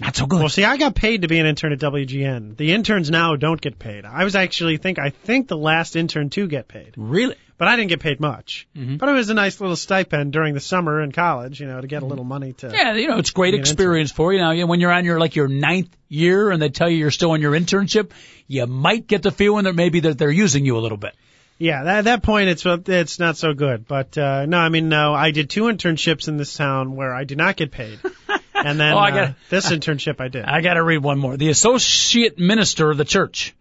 [0.00, 0.40] not so good.
[0.40, 2.56] Well, see, I got paid to be an intern at WGN.
[2.56, 4.04] The interns now don't get paid.
[4.04, 7.36] I was actually think I think the last intern to get paid, really?
[7.60, 8.66] but I didn't get paid much.
[8.74, 8.96] Mm-hmm.
[8.96, 11.86] But it was a nice little stipend during the summer in college, you know, to
[11.86, 12.70] get a little money to.
[12.72, 14.38] Yeah, you know, it's great experience for you.
[14.38, 16.96] Now, you know, when you're on your like your ninth year and they tell you
[16.96, 18.12] you're still in your internship,
[18.46, 21.14] you might get the feeling that maybe that they're using you a little bit.
[21.58, 23.86] Yeah, that, at that point it's it's not so good.
[23.86, 27.24] But uh, no, I mean, no, I did two internships in this town where I
[27.24, 27.98] did not get paid,
[28.64, 30.44] and then Oh, I uh, this internship I did.
[30.44, 31.36] I got to read one more.
[31.36, 33.54] The associate minister of the church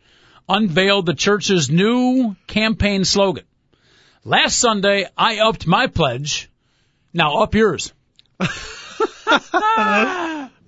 [0.47, 3.43] unveiled the church's new campaign slogan.
[4.25, 6.49] Last Sunday, I upped my pledge.
[7.13, 7.93] Now up yours.
[8.39, 8.47] oh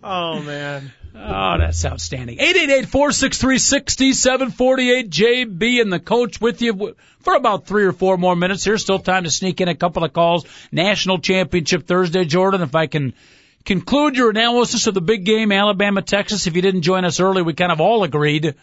[0.04, 0.92] man.
[1.14, 2.38] Oh, that's outstanding.
[2.38, 5.10] 888-463-6748.
[5.10, 8.64] JB and the coach with you for about three or four more minutes.
[8.64, 10.46] Here's still time to sneak in a couple of calls.
[10.72, 12.62] National Championship Thursday, Jordan.
[12.62, 13.14] If I can
[13.66, 16.48] conclude your analysis of the big game, Alabama, Texas.
[16.48, 18.56] If you didn't join us early, we kind of all agreed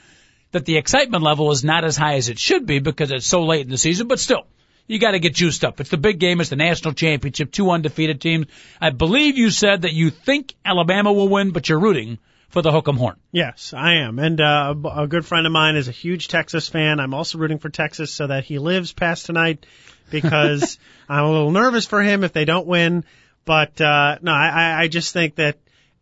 [0.53, 3.44] that the excitement level is not as high as it should be because it's so
[3.44, 4.46] late in the season, but still.
[4.86, 5.80] You got to get juiced up.
[5.80, 6.40] It's the big game.
[6.40, 7.53] It's the national championship.
[7.53, 8.46] Two undefeated teams.
[8.80, 12.18] I believe you said that you think Alabama will win, but you're rooting
[12.49, 13.16] for the Hook'em Horn.
[13.30, 14.18] Yes, I am.
[14.18, 17.01] And uh, a good friend of mine is a huge Texas fan.
[17.01, 19.66] I'm also rooting for Texas so that he lives past tonight
[20.11, 20.78] because
[21.09, 23.05] I'm a little nervous for him if they don't win.
[23.49, 25.57] But uh, no, I, I- just think that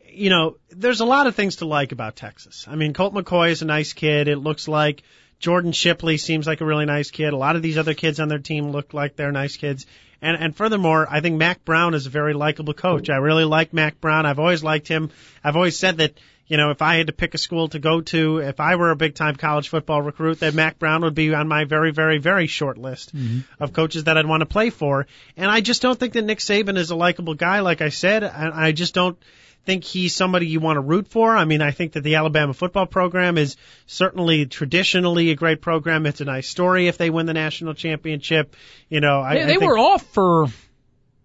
[0.04, 2.66] you know there's a lot of things to like about Texas.
[2.68, 4.26] I mean, Colt McCoy is a nice kid.
[4.26, 5.04] It looks like
[5.38, 7.32] Jordan Shipley seems like a really nice kid.
[7.32, 9.86] A lot of these other kids on their team look like they're nice kids.
[10.22, 13.10] And and furthermore, I think Mack Brown is a very likable coach.
[13.10, 14.24] I really like Mack Brown.
[14.24, 15.10] I've always liked him.
[15.44, 16.14] I've always said that
[16.46, 18.90] you know, if I had to pick a school to go to, if I were
[18.90, 22.18] a big time college football recruit, that Mack Brown would be on my very, very,
[22.18, 23.40] very short list mm-hmm.
[23.62, 25.06] of coaches that I'd want to play for.
[25.36, 28.22] And I just don't think that Nick Saban is a likable guy, like I said.
[28.22, 29.18] And I just don't
[29.66, 31.36] think he's somebody you want to root for.
[31.36, 33.56] I mean, I think that the Alabama football program is
[33.86, 36.06] certainly traditionally a great program.
[36.06, 38.54] It's a nice story if they win the national championship.
[38.88, 40.46] You know, I, They, I they think were off for,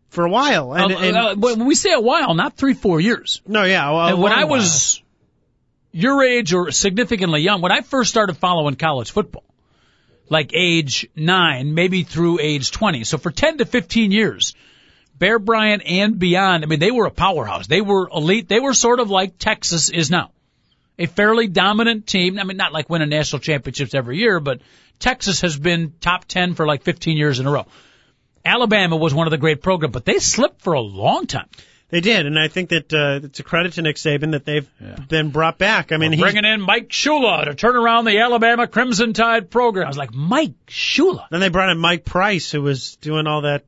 [0.10, 0.74] for a while.
[0.74, 3.42] And, uh, and, uh, when we say a while, not three, four years.
[3.48, 3.92] no, yeah.
[3.92, 4.60] Well, when I long while.
[4.60, 5.02] was
[5.92, 9.44] your age or significantly young, when I first started following college football,
[10.30, 13.04] like age nine, maybe through age 20.
[13.04, 14.56] So for 10 to 15 years,
[15.22, 17.68] Bear Bryant and beyond, I mean, they were a powerhouse.
[17.68, 18.50] They were elite.
[18.50, 20.32] They were sort of like Texas is now.
[20.98, 22.40] A fairly dominant team.
[22.40, 24.62] I mean, not like winning national championships every year, but
[24.98, 27.68] Texas has been top 10 for like 15 years in a row.
[28.44, 31.50] Alabama was one of the great programs, but they slipped for a long time.
[31.90, 34.68] They did, and I think that uh, it's a credit to Nick Saban that they've
[35.08, 35.92] been brought back.
[35.92, 39.86] I mean, he's Bringing in Mike Shula to turn around the Alabama Crimson Tide program.
[39.86, 41.28] I was like, Mike Shula.
[41.30, 43.66] then they brought in Mike Price, who was doing all that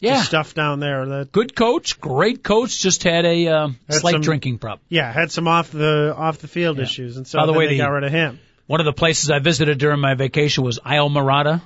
[0.00, 0.22] Yeah.
[0.22, 1.04] stuff down there.
[1.06, 4.80] That Good coach, great coach, just had a uh, Had slight some- drinking problem.
[4.88, 6.84] yeah had some off the off the field Yeah.
[6.84, 8.40] issues, and so By the way, they the- got rid of him.
[8.66, 11.60] One of the places I visited during my vacation was Islamorada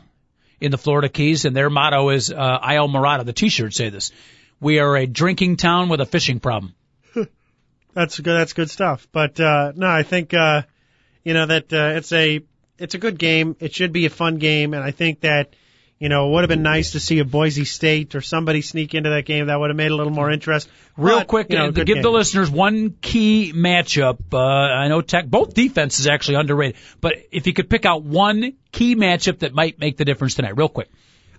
[0.61, 3.25] in the Florida Keys, and their motto is uh, Islamorada.
[3.25, 4.11] The T-shirts say this:
[4.61, 6.75] "We are a drinking town with a fishing problem."
[7.95, 8.35] That's good.
[8.35, 9.07] That's good stuff.
[9.13, 10.63] But uh, no, I think uh,
[11.25, 12.41] you know that uh, it's a
[12.79, 13.55] it's a good game.
[13.61, 15.55] It should be a fun game, and I think that
[15.99, 18.95] you know it would have been nice to see a Boise State or somebody sneak
[18.95, 19.47] into that game.
[19.47, 20.69] That would have made it a little more interest.
[20.97, 22.03] Real But, quick, you know, uh, to give game.
[22.03, 24.19] the listeners one key matchup.
[24.33, 28.55] Uh, I know Tech, both defenses actually underrated, but if you could pick out one
[28.73, 30.89] key matchup that might make the difference tonight, real quick.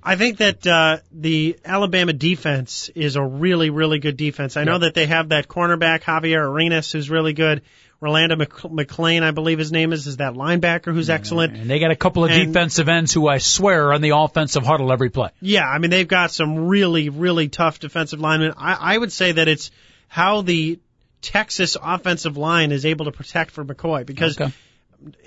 [0.01, 4.55] I think that uh, the Alabama defense is a really, really good defense.
[4.55, 7.63] I know that they have that cornerback Javier Arenas who's really good.
[8.01, 11.57] Rolando McClain, I believe his name is, is that linebacker who's excellent.
[11.57, 14.11] And they got a couple of And- defensive ends who I swear are on the
[14.15, 15.29] offensive huddle every play.
[15.41, 18.53] Yeah, I mean they've got some really, really tough defensive linemen.
[18.57, 19.71] I, I would say that it's
[20.07, 20.79] how the
[21.21, 24.53] Texas offensive line is able to protect for McCoy because Okay.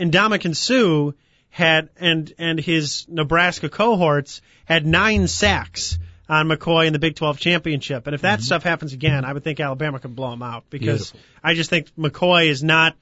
[0.01, 1.12] Ndamukong Suh
[1.51, 5.99] had and and his Nebraska cohorts had nine sacks
[6.33, 8.07] on McCoy in the Big 12 championship.
[8.07, 11.11] And if that stuff happens again, I would think Alabama could blow him out because
[11.11, 11.20] Beautiful.
[11.45, 12.97] I just think McCoy is not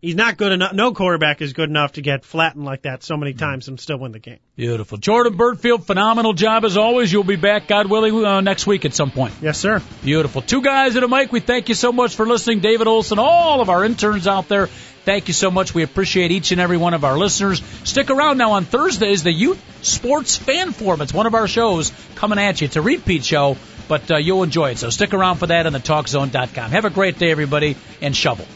[0.00, 0.72] he's not good enough.
[0.72, 3.98] No quarterback is good enough to get flattened like that so many times and still
[3.98, 4.38] win the game.
[4.54, 4.98] Beautiful.
[4.98, 7.12] Jordan Bernfield, phenomenal job as always.
[7.12, 9.34] You'll be back, God willing, uh, next week at some point.
[9.42, 9.82] Yes, sir.
[10.04, 10.40] Beautiful.
[10.40, 11.32] Two guys and a mic.
[11.32, 12.60] We thank you so much for listening.
[12.60, 14.68] David Olson, all of our interns out there.
[15.04, 15.74] Thank you so much.
[15.74, 17.62] We appreciate each and every one of our listeners.
[17.84, 21.00] Stick around now on Thursday is the Youth Sports Fan Forum.
[21.00, 22.66] It's one of our shows coming at you.
[22.66, 23.56] It's a repeat show,
[23.88, 24.78] but uh, you'll enjoy it.
[24.78, 26.70] So stick around for that on the TalkZone.com.
[26.70, 28.46] Have a great day, everybody, and shovel.